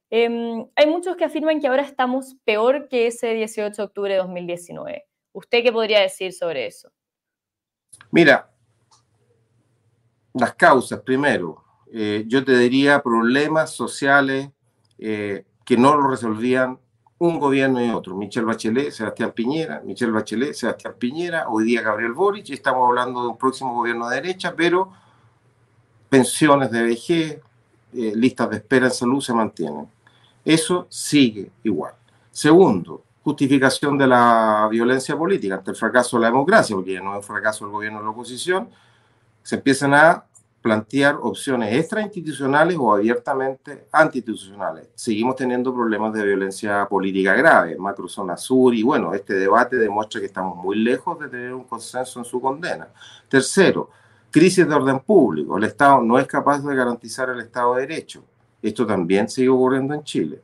Em, 0.09 0.65
hay 0.75 0.87
muchos 0.87 1.15
que 1.15 1.25
afirman 1.25 1.59
que 1.59 1.67
ahora 1.67 1.81
estamos 1.81 2.35
peor 2.45 2.87
que 2.87 3.07
ese 3.07 3.33
18 3.33 3.75
de 3.75 3.85
octubre 3.85 4.13
de 4.13 4.19
2019. 4.19 5.05
¿Usted 5.33 5.63
qué 5.63 5.71
podría 5.71 6.01
decir 6.01 6.31
sobre 6.31 6.67
eso? 6.67 6.91
Mira, 8.11 8.51
las 10.33 10.55
causas, 10.55 11.01
primero, 11.01 11.63
eh, 11.91 12.23
yo 12.27 12.43
te 12.43 12.57
diría 12.57 13.01
problemas 13.01 13.71
sociales 13.71 14.49
eh, 14.97 15.45
que 15.65 15.77
no 15.77 15.95
lo 15.95 16.07
resolvían 16.07 16.79
un 17.27 17.39
gobierno 17.39 17.83
y 17.83 17.89
otro. 17.89 18.15
Michelle 18.15 18.45
Bachelet, 18.45 18.91
Sebastián 18.91 19.31
Piñera, 19.31 19.81
Michelle 19.85 20.11
Bachelet, 20.11 20.53
Sebastián 20.53 20.95
Piñera, 20.99 21.47
hoy 21.47 21.63
día 21.63 21.81
Gabriel 21.81 22.11
Boric, 22.11 22.49
estamos 22.49 22.85
hablando 22.85 23.21
de 23.21 23.29
un 23.29 23.37
próximo 23.37 23.73
gobierno 23.73 24.09
de 24.09 24.15
derecha, 24.17 24.53
pero 24.55 24.91
pensiones 26.09 26.69
de 26.69 26.83
vejez, 26.83 27.39
eh, 27.93 28.11
listas 28.15 28.49
de 28.49 28.57
espera 28.57 28.87
en 28.87 28.91
salud 28.91 29.21
se 29.21 29.33
mantienen. 29.33 29.87
Eso 30.43 30.85
sigue 30.89 31.49
igual. 31.63 31.93
Segundo, 32.29 33.03
justificación 33.23 33.97
de 33.97 34.07
la 34.07 34.67
violencia 34.69 35.15
política 35.15 35.55
ante 35.55 35.71
el 35.71 35.77
fracaso 35.77 36.17
de 36.17 36.23
la 36.23 36.27
democracia, 36.27 36.75
porque 36.75 36.93
ya 36.93 37.01
no 37.01 37.13
es 37.13 37.17
un 37.19 37.23
fracaso 37.23 37.63
del 37.63 37.71
gobierno 37.71 37.99
de 37.99 38.03
la 38.03 38.11
oposición, 38.11 38.67
se 39.41 39.55
empiezan 39.55 39.93
a 39.93 40.25
plantear 40.63 41.17
opciones 41.21 41.75
extrainstitucionales 41.75 42.77
o 42.79 42.93
abiertamente 42.95 43.87
antiinstitucionales. 43.91 44.87
Seguimos 44.95 45.35
teniendo 45.35 45.73
problemas 45.73 46.13
de 46.13 46.23
violencia 46.23 46.87
política 46.87 47.33
grave, 47.33 47.75
macrozona 47.77 48.37
sur, 48.37 48.73
y 48.73 48.81
bueno, 48.81 49.13
este 49.13 49.33
debate 49.33 49.75
demuestra 49.75 50.21
que 50.21 50.27
estamos 50.27 50.55
muy 50.55 50.77
lejos 50.77 51.19
de 51.19 51.27
tener 51.27 51.53
un 51.53 51.65
consenso 51.65 52.19
en 52.19 52.25
su 52.25 52.39
condena. 52.39 52.87
Tercero, 53.27 53.89
crisis 54.31 54.65
de 54.65 54.73
orden 54.73 55.01
público. 55.01 55.57
El 55.57 55.65
Estado 55.65 56.01
no 56.01 56.17
es 56.17 56.25
capaz 56.27 56.63
de 56.63 56.73
garantizar 56.73 57.29
el 57.29 57.41
Estado 57.41 57.75
de 57.75 57.81
Derecho. 57.81 58.23
Esto 58.61 58.87
también 58.87 59.27
sigue 59.27 59.49
ocurriendo 59.49 59.93
en 59.93 60.03
Chile. 60.05 60.41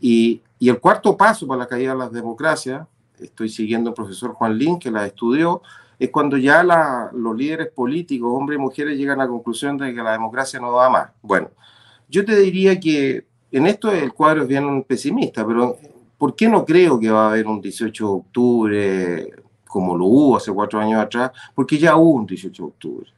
Y, 0.00 0.42
y 0.58 0.68
el 0.68 0.80
cuarto 0.80 1.16
paso 1.16 1.46
para 1.46 1.60
la 1.60 1.68
caída 1.68 1.92
de 1.92 1.98
las 1.98 2.10
democracias, 2.10 2.88
estoy 3.20 3.48
siguiendo 3.48 3.90
al 3.90 3.94
profesor 3.94 4.32
Juan 4.32 4.58
Lin, 4.58 4.80
que 4.80 4.90
la 4.90 5.06
estudió, 5.06 5.62
es 5.98 6.10
cuando 6.10 6.36
ya 6.36 6.62
los 7.12 7.36
líderes 7.36 7.68
políticos, 7.68 8.30
hombres 8.32 8.58
y 8.58 8.62
mujeres, 8.62 8.96
llegan 8.96 9.20
a 9.20 9.24
la 9.24 9.28
conclusión 9.28 9.76
de 9.76 9.92
que 9.92 10.02
la 10.02 10.12
democracia 10.12 10.60
no 10.60 10.72
va 10.72 10.88
más. 10.88 11.10
Bueno, 11.22 11.50
yo 12.08 12.24
te 12.24 12.36
diría 12.36 12.78
que 12.78 13.26
en 13.50 13.66
esto 13.66 13.90
el 13.90 14.12
cuadro 14.12 14.42
es 14.42 14.48
bien 14.48 14.84
pesimista, 14.84 15.46
pero 15.46 15.76
¿por 16.16 16.36
qué 16.36 16.48
no 16.48 16.64
creo 16.64 17.00
que 17.00 17.10
va 17.10 17.26
a 17.26 17.30
haber 17.30 17.46
un 17.46 17.60
18 17.60 18.04
de 18.04 18.10
octubre 18.12 19.30
como 19.66 19.96
lo 19.96 20.06
hubo 20.06 20.36
hace 20.36 20.52
cuatro 20.52 20.80
años 20.80 21.00
atrás? 21.00 21.32
Porque 21.54 21.78
ya 21.78 21.96
hubo 21.96 22.12
un 22.12 22.26
18 22.26 22.62
de 22.62 22.68
octubre. 22.68 23.10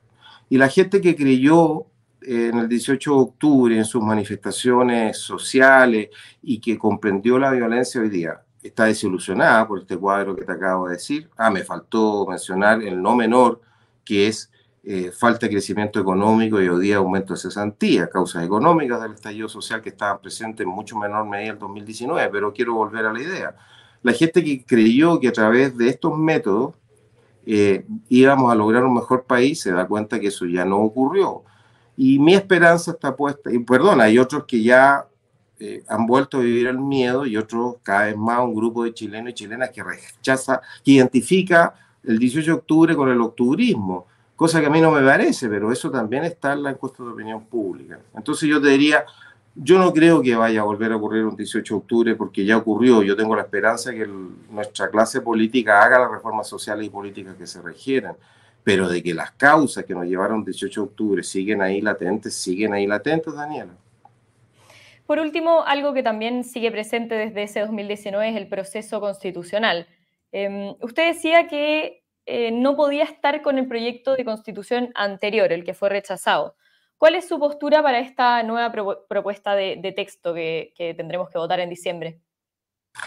Y 0.49 0.57
la 0.57 0.69
gente 0.69 1.01
que 1.01 1.14
creyó 1.14 1.87
en 2.23 2.59
el 2.59 2.69
18 2.69 3.11
de 3.11 3.21
octubre 3.21 3.77
en 3.77 3.85
sus 3.85 4.03
manifestaciones 4.03 5.19
sociales 5.19 6.09
y 6.43 6.61
que 6.61 6.79
comprendió 6.79 7.38
la 7.38 7.51
violencia 7.51 8.01
hoy 8.01 8.09
día, 8.09 8.40
está 8.62 8.85
desilusionada 8.85 9.66
por 9.66 9.81
este 9.81 9.96
cuadro 9.96 10.37
que 10.37 10.44
te 10.44 10.53
acabo 10.53 10.88
de 10.88 10.94
decir. 10.94 11.31
Ah, 11.37 11.51
me 11.51 11.64
faltó 11.64 12.27
mencionar 12.27 12.83
el 12.83 13.01
no 13.01 13.16
menor, 13.16 13.61
que 14.05 14.27
es 14.27 14.51
eh, 14.83 15.11
falta 15.12 15.46
de 15.46 15.53
crecimiento 15.53 16.01
económico 16.01 16.61
y 16.61 16.68
hoy 16.68 16.81
día 16.83 16.96
aumento 16.96 17.35
de 17.35 17.40
cesantía, 17.40 18.09
causas 18.09 18.44
económicas 18.44 19.03
del 19.03 19.12
estallido 19.12 19.49
social 19.49 19.83
que 19.83 19.90
estaban 19.90 20.20
presentes 20.20 20.66
en 20.66 20.73
mucho 20.73 20.96
menor 20.96 21.27
medida 21.27 21.49
en 21.49 21.55
el 21.55 21.59
2019, 21.59 22.31
pero 22.31 22.53
quiero 22.53 22.75
volver 22.75 23.05
a 23.05 23.12
la 23.12 23.20
idea. 23.20 23.57
La 24.03 24.12
gente 24.12 24.42
que 24.42 24.64
creyó 24.64 25.20
que 25.20 25.29
a 25.29 25.33
través 25.33 25.77
de 25.77 25.88
estos 25.88 26.16
métodos 26.16 26.75
eh, 27.44 27.85
íbamos 28.09 28.51
a 28.51 28.55
lograr 28.55 28.85
un 28.85 28.94
mejor 28.94 29.25
país 29.25 29.61
se 29.61 29.73
da 29.73 29.87
cuenta 29.87 30.18
que 30.18 30.29
eso 30.29 30.46
ya 30.46 30.64
no 30.64 30.79
ocurrió. 30.79 31.44
Y 31.96 32.18
mi 32.18 32.35
esperanza 32.35 32.92
está 32.92 33.14
puesta, 33.14 33.53
y 33.53 33.59
perdón, 33.59 34.01
hay 34.01 34.18
otros 34.18 34.44
que 34.46 34.62
ya 34.62 35.07
eh, 35.61 35.85
han 35.88 36.07
vuelto 36.07 36.38
a 36.38 36.40
vivir 36.40 36.66
el 36.68 36.79
miedo 36.79 37.27
y 37.27 37.37
otros, 37.37 37.77
cada 37.83 38.07
vez 38.07 38.16
más, 38.16 38.40
un 38.40 38.55
grupo 38.55 38.83
de 38.85 38.94
chilenos 38.94 39.31
y 39.31 39.35
chilenas 39.35 39.68
que 39.68 39.83
rechaza, 39.83 40.62
que 40.83 40.92
identifica 40.92 41.75
el 42.03 42.18
18 42.18 42.46
de 42.46 42.57
octubre 42.57 42.96
con 42.96 43.11
el 43.11 43.20
octubrismo, 43.20 44.07
cosa 44.37 44.59
que 44.59 44.66
a 44.66 44.70
mí 44.70 44.81
no 44.81 44.90
me 44.90 45.03
parece, 45.03 45.51
pero 45.51 45.70
eso 45.70 45.90
también 45.90 46.25
está 46.25 46.55
en 46.55 46.62
la 46.62 46.70
encuesta 46.70 47.03
de 47.03 47.11
opinión 47.11 47.44
pública. 47.44 48.01
Entonces 48.14 48.49
yo 48.49 48.59
te 48.59 48.68
diría, 48.68 49.05
yo 49.55 49.79
no 49.79 49.92
creo 49.92 50.23
que 50.23 50.35
vaya 50.35 50.62
a 50.62 50.64
volver 50.64 50.92
a 50.92 50.96
ocurrir 50.96 51.27
un 51.27 51.37
18 51.37 51.75
de 51.75 51.79
octubre 51.79 52.14
porque 52.14 52.46
ya 52.46 52.57
ocurrió. 52.57 53.03
Yo 53.03 53.14
tengo 53.14 53.37
la 53.37 53.42
esperanza 53.42 53.92
que 53.92 54.09
nuestra 54.51 54.88
clase 54.88 55.20
política 55.20 55.83
haga 55.83 55.99
las 55.99 56.11
reformas 56.11 56.49
sociales 56.49 56.87
y 56.87 56.88
políticas 56.88 57.35
que 57.37 57.46
se 57.46 57.61
requieren, 57.61 58.12
pero 58.64 58.88
de 58.88 59.03
que 59.03 59.12
las 59.12 59.33
causas 59.33 59.85
que 59.85 59.94
nos 59.94 60.07
llevaron 60.07 60.42
18 60.42 60.81
de 60.81 60.87
octubre 60.87 61.23
siguen 61.23 61.61
ahí 61.61 61.83
latentes, 61.83 62.35
siguen 62.35 62.73
ahí 62.73 62.87
latentes, 62.87 63.35
Daniela. 63.35 63.75
Por 65.11 65.18
último, 65.18 65.64
algo 65.66 65.92
que 65.92 66.05
también 66.05 66.44
sigue 66.44 66.70
presente 66.70 67.16
desde 67.16 67.42
ese 67.42 67.59
2019 67.59 68.29
es 68.29 68.37
el 68.37 68.46
proceso 68.46 69.01
constitucional. 69.01 69.88
Em, 70.31 70.77
usted 70.83 71.14
decía 71.14 71.49
que 71.49 72.05
eh, 72.27 72.53
no 72.53 72.77
podía 72.77 73.03
estar 73.03 73.42
con 73.42 73.59
el 73.59 73.66
proyecto 73.66 74.14
de 74.14 74.25
constitución 74.25 74.92
anterior, 74.94 75.51
el 75.51 75.64
que 75.64 75.75
fue 75.75 75.88
rechazado. 75.88 76.55
¿Cuál 76.96 77.16
es 77.16 77.27
su 77.27 77.40
postura 77.40 77.83
para 77.83 77.99
esta 77.99 78.40
nueva 78.44 78.70
propuesta 79.09 79.57
de, 79.57 79.92
texto 79.96 80.33
que, 80.33 80.75
tendremos 80.96 81.29
que 81.29 81.38
votar 81.38 81.59
en 81.59 81.70
diciembre? 81.70 82.20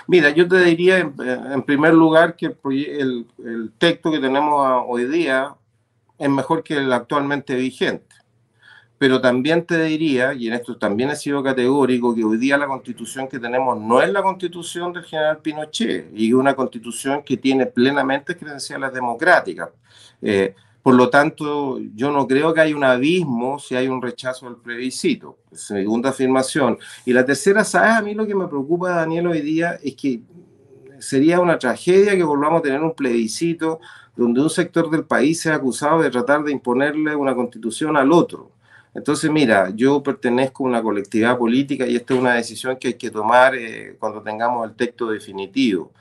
Mira, 0.05 0.29
yo 0.31 0.45
te 0.45 0.57
diría 0.57 0.97
en, 0.97 1.63
primer 1.63 1.93
lugar 1.93 2.35
que 2.35 2.47
el, 2.65 3.27
el, 3.45 3.71
texto 3.77 4.11
que 4.11 4.19
tenemos 4.19 4.83
hoy 4.89 5.05
día 5.05 5.55
es 6.17 6.29
mejor 6.29 6.63
que 6.65 6.73
el 6.73 6.91
actualmente 6.91 7.55
vigente. 7.55 8.13
Pero 8.97 9.19
también 9.19 9.65
te 9.65 9.83
diría, 9.83 10.33
y 10.33 10.47
en 10.47 10.53
esto 10.53 10.77
también 10.77 11.09
he 11.09 11.15
sido 11.15 11.43
categórico, 11.43 12.15
que 12.15 12.23
hoy 12.23 12.37
día 12.37 12.57
la 12.57 12.67
constitución 12.67 13.27
que 13.27 13.39
tenemos 13.39 13.79
no 13.79 14.01
es 14.01 14.09
la 14.09 14.21
constitución 14.21 14.93
del 14.93 15.03
general 15.03 15.39
Pinochet, 15.39 16.09
y 16.13 16.31
una 16.33 16.55
constitución 16.55 17.23
que 17.23 17.37
tiene 17.37 17.65
plenamente 17.65 18.37
credenciales 18.37 18.93
democráticas. 18.93 19.69
Eh, 20.21 20.55
por 20.83 20.95
lo 20.95 21.09
tanto, 21.09 21.79
yo 21.95 22.11
no 22.11 22.27
creo 22.27 22.53
que 22.53 22.59
haya 22.59 22.75
un 22.75 22.83
abismo 22.83 23.57
si 23.57 23.73
hay 23.73 23.87
un 23.87 24.01
rechazo 24.01 24.47
al 24.47 24.57
plebiscito. 24.57 25.37
Segunda 25.53 26.09
afirmación. 26.09 26.77
Y 27.05 27.13
la 27.13 27.25
tercera, 27.25 27.63
¿sabes? 27.63 27.91
A 27.91 28.01
mí 28.01 28.13
lo 28.13 28.27
que 28.27 28.35
me 28.35 28.49
preocupa, 28.49 28.89
Daniel, 28.89 29.27
hoy 29.27 29.39
día 29.39 29.79
es 29.81 29.95
que 29.95 30.21
sería 30.99 31.39
una 31.39 31.57
tragedia 31.57 32.17
que 32.17 32.23
volvamos 32.23 32.59
a 32.59 32.63
tener 32.63 32.81
un 32.81 32.93
plebiscito 32.93 33.79
donde 34.15 34.41
un 34.41 34.49
sector 34.49 34.89
del 34.89 35.05
país 35.05 35.41
sea 35.41 35.55
acusado 35.55 36.01
de 36.01 36.09
tratar 36.09 36.43
de 36.43 36.51
imponerle 36.51 37.15
una 37.15 37.33
constitución 37.33 37.95
al 37.95 38.11
otro. 38.11 38.51
Entonces, 38.93 39.29
mira, 39.31 39.71
yo 39.75 40.03
pertenezco 40.03 40.63
a 40.63 40.67
una 40.67 40.83
colectividad 40.83 41.37
política 41.37 41.87
y 41.87 41.95
esta 41.95 42.13
es 42.13 42.19
una 42.19 42.35
decisión 42.35 42.77
que 42.77 42.89
hay 42.89 42.93
que 42.95 43.09
tomar 43.09 43.55
eh, 43.55 43.95
cuando 43.99 44.21
tengamos 44.21 44.67
el 44.67 44.75
texto 44.75 45.09
definitivo 45.09 45.91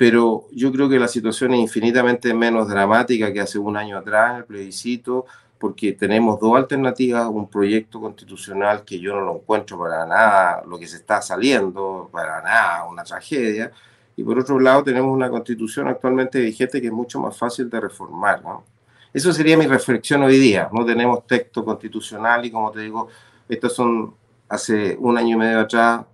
pero 0.00 0.46
yo 0.52 0.72
creo 0.72 0.88
que 0.88 0.98
la 0.98 1.08
situación 1.08 1.52
es 1.52 1.60
infinitamente 1.60 2.32
menos 2.32 2.66
dramática 2.66 3.34
que 3.34 3.40
hace 3.42 3.58
un 3.58 3.76
año 3.76 3.98
atrás 3.98 4.30
en 4.30 4.36
el 4.38 4.44
plebiscito, 4.46 5.26
porque 5.58 5.92
tenemos 5.92 6.40
dos 6.40 6.56
alternativas, 6.56 7.26
un 7.26 7.50
proyecto 7.50 8.00
constitucional 8.00 8.82
que 8.82 8.98
yo 8.98 9.14
no 9.14 9.20
lo 9.20 9.34
encuentro 9.34 9.78
para 9.78 10.06
nada, 10.06 10.62
lo 10.66 10.78
que 10.78 10.86
se 10.86 10.96
está 10.96 11.20
saliendo, 11.20 12.08
para 12.10 12.40
nada, 12.40 12.88
una 12.88 13.04
tragedia, 13.04 13.72
y 14.16 14.22
por 14.24 14.38
otro 14.38 14.58
lado 14.58 14.82
tenemos 14.82 15.14
una 15.14 15.28
constitución 15.28 15.86
actualmente 15.88 16.40
vigente 16.40 16.80
que 16.80 16.86
es 16.86 16.92
mucho 16.94 17.20
más 17.20 17.36
fácil 17.36 17.68
de 17.68 17.80
reformar. 17.82 18.42
¿no? 18.42 18.64
Eso 19.12 19.32
sería 19.32 19.56
mi 19.56 19.66
reflexión 19.66 20.22
hoy 20.22 20.38
día, 20.38 20.68
no 20.72 20.84
tenemos 20.84 21.26
texto 21.26 21.64
constitucional 21.64 22.44
y 22.44 22.50
como 22.50 22.70
te 22.70 22.80
digo, 22.80 23.08
estos 23.48 23.74
son 23.74 24.14
hace 24.48 24.96
un 24.98 25.18
año 25.18 25.36
y 25.36 25.38
medio 25.38 25.60
atrás 25.60 26.04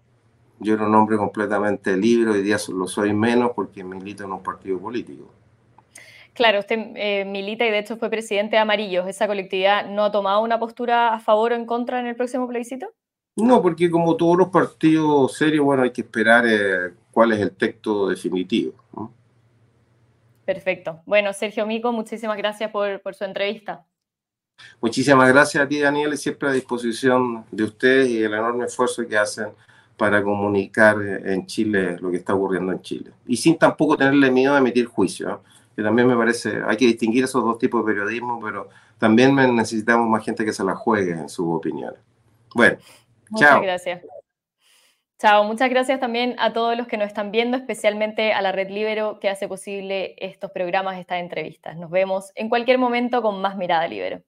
yo 0.59 0.75
era 0.75 0.87
un 0.87 0.95
hombre 0.95 1.17
completamente 1.17 1.97
libre, 1.97 2.31
hoy 2.31 2.43
día 2.43 2.57
lo 2.69 2.89
soy 2.89 3.13
menos 3.13 3.53
porque 3.55 3.85
milito 3.85 4.25
en 4.25 4.33
un 4.33 4.43
partido 4.43 4.79
político. 4.79 5.31
Claro, 6.33 6.61
usted 6.61 6.93
eh, 6.97 7.25
milita 7.25 7.67
y 7.67 7.71
de 7.71 7.79
hecho 7.79 7.97
fue 7.97 8.11
presidente 8.11 8.57
de 8.57 8.61
Amarillos. 8.61 9.07
¿Esa 9.07 9.27
colectividad 9.27 9.89
no 9.89 10.05
ha 10.05 10.13
tomado 10.13 10.43
una 10.43 10.59
postura 10.59 11.15
a 11.15 11.19
favor 11.19 11.53
o 11.53 11.55
en 11.55 11.65
contra 11.65 12.01
en 12.01 12.07
el 12.07 12.17
próximo 12.17 12.47
plebiscito? 12.47 12.89
No, 13.37 13.63
porque 13.63 13.91
como 13.91 14.17
todos 14.17 14.37
los 14.37 14.49
partidos 14.49 15.37
serios, 15.37 15.65
bueno, 15.65 15.83
hay 15.83 15.93
que 15.93 16.03
esperar 16.03 16.45
eh, 16.47 16.95
cuál 17.11 17.33
es 17.33 17.41
el 17.41 17.53
texto 17.53 18.09
definitivo. 18.09 18.73
Perfecto. 20.47 21.03
Bueno, 21.05 21.33
Sergio 21.33 21.67
Mico, 21.67 21.93
muchísimas 21.93 22.39
gracias 22.39 22.71
por, 22.71 23.01
por, 23.03 23.15
su 23.17 23.25
entrevista. 23.25 23.85
Muchísimas 24.81 25.29
gracias 25.29 25.63
a 25.63 25.69
ti, 25.69 25.81
Daniel, 25.81 26.15
y 26.15 26.17
siempre 26.17 26.49
a 26.49 26.53
disposición 26.53 27.45
de 27.51 27.65
ustedes 27.65 28.09
y 28.09 28.23
el 28.23 28.33
enorme 28.33 28.65
esfuerzo 28.65 29.07
que 29.07 29.19
hacen 29.19 29.49
para 29.97 30.23
comunicar 30.23 30.97
en 31.03 31.47
Chile 31.47 31.97
lo 32.01 32.11
que 32.11 32.19
está 32.19 32.35
ocurriendo 32.35 32.73
en 32.73 32.81
Chile. 32.81 33.11
Y 33.27 33.37
sin 33.37 33.59
tampoco 33.59 33.97
tenerle 33.97 34.31
miedo 34.31 34.55
a 34.55 34.59
emitir 34.59 34.87
juicio, 34.87 35.31
¿eh? 35.31 35.37
que 35.75 35.83
también 35.83 36.07
me 36.07 36.17
parece, 36.17 36.61
hay 36.65 36.77
que 36.77 36.87
distinguir 36.87 37.25
esos 37.25 37.43
dos 37.43 37.59
tipos 37.59 37.85
de 37.85 37.93
periodismo, 37.93 38.41
pero 38.43 38.69
también 38.99 39.35
necesitamos 39.57 40.09
más 40.09 40.25
gente 40.25 40.45
que 40.45 40.53
se 40.53 40.63
la 40.63 40.77
juegue 40.77 41.11
en 41.11 41.29
sus 41.29 41.47
opiniones. 41.49 41.99
Bueno, 42.55 42.79
muchas 43.31 43.63
gracias. 43.63 44.03
Chao, 45.19 45.45
muchas 45.45 45.71
gracias 45.71 45.99
también 45.99 46.37
a 46.39 46.53
todos 46.53 46.77
los 46.77 46.87
que 46.87 46.99
nos 46.99 47.07
están 47.07 47.31
viendo, 47.31 47.57
especialmente 47.57 48.35
a 48.35 48.43
la 48.43 48.53
Red 48.53 48.69
Libero 48.69 49.19
que 49.19 49.31
hace 49.31 49.49
posible 49.49 50.15
estos 50.19 50.51
programas, 50.51 50.99
estas 50.99 51.21
entrevistas. 51.21 51.75
Nos 51.79 51.91
vemos 51.91 52.33
en 52.35 52.51
cualquier 52.51 52.77
momento 52.77 53.23
con 53.23 53.41
más 53.41 53.57
Mirada 53.57 53.89
Libero. 53.89 54.23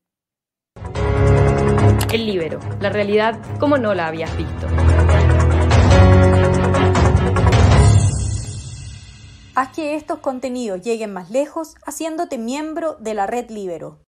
El 2.11 2.25
Libero, 2.25 2.59
la 2.81 2.89
realidad 2.89 3.39
como 3.61 3.77
no 3.77 3.93
la 3.93 4.07
habías 4.07 4.35
visto. 4.35 4.67
Haz 9.55 9.77
que 9.77 9.95
estos 9.95 10.21
contenidos 10.21 10.81
lleguen 10.81 11.13
más 11.13 11.31
lejos 11.31 11.75
haciéndote 11.85 12.39
miembro 12.39 12.95
de 12.95 13.13
la 13.13 13.27
red 13.27 13.51
Libero. 13.51 14.08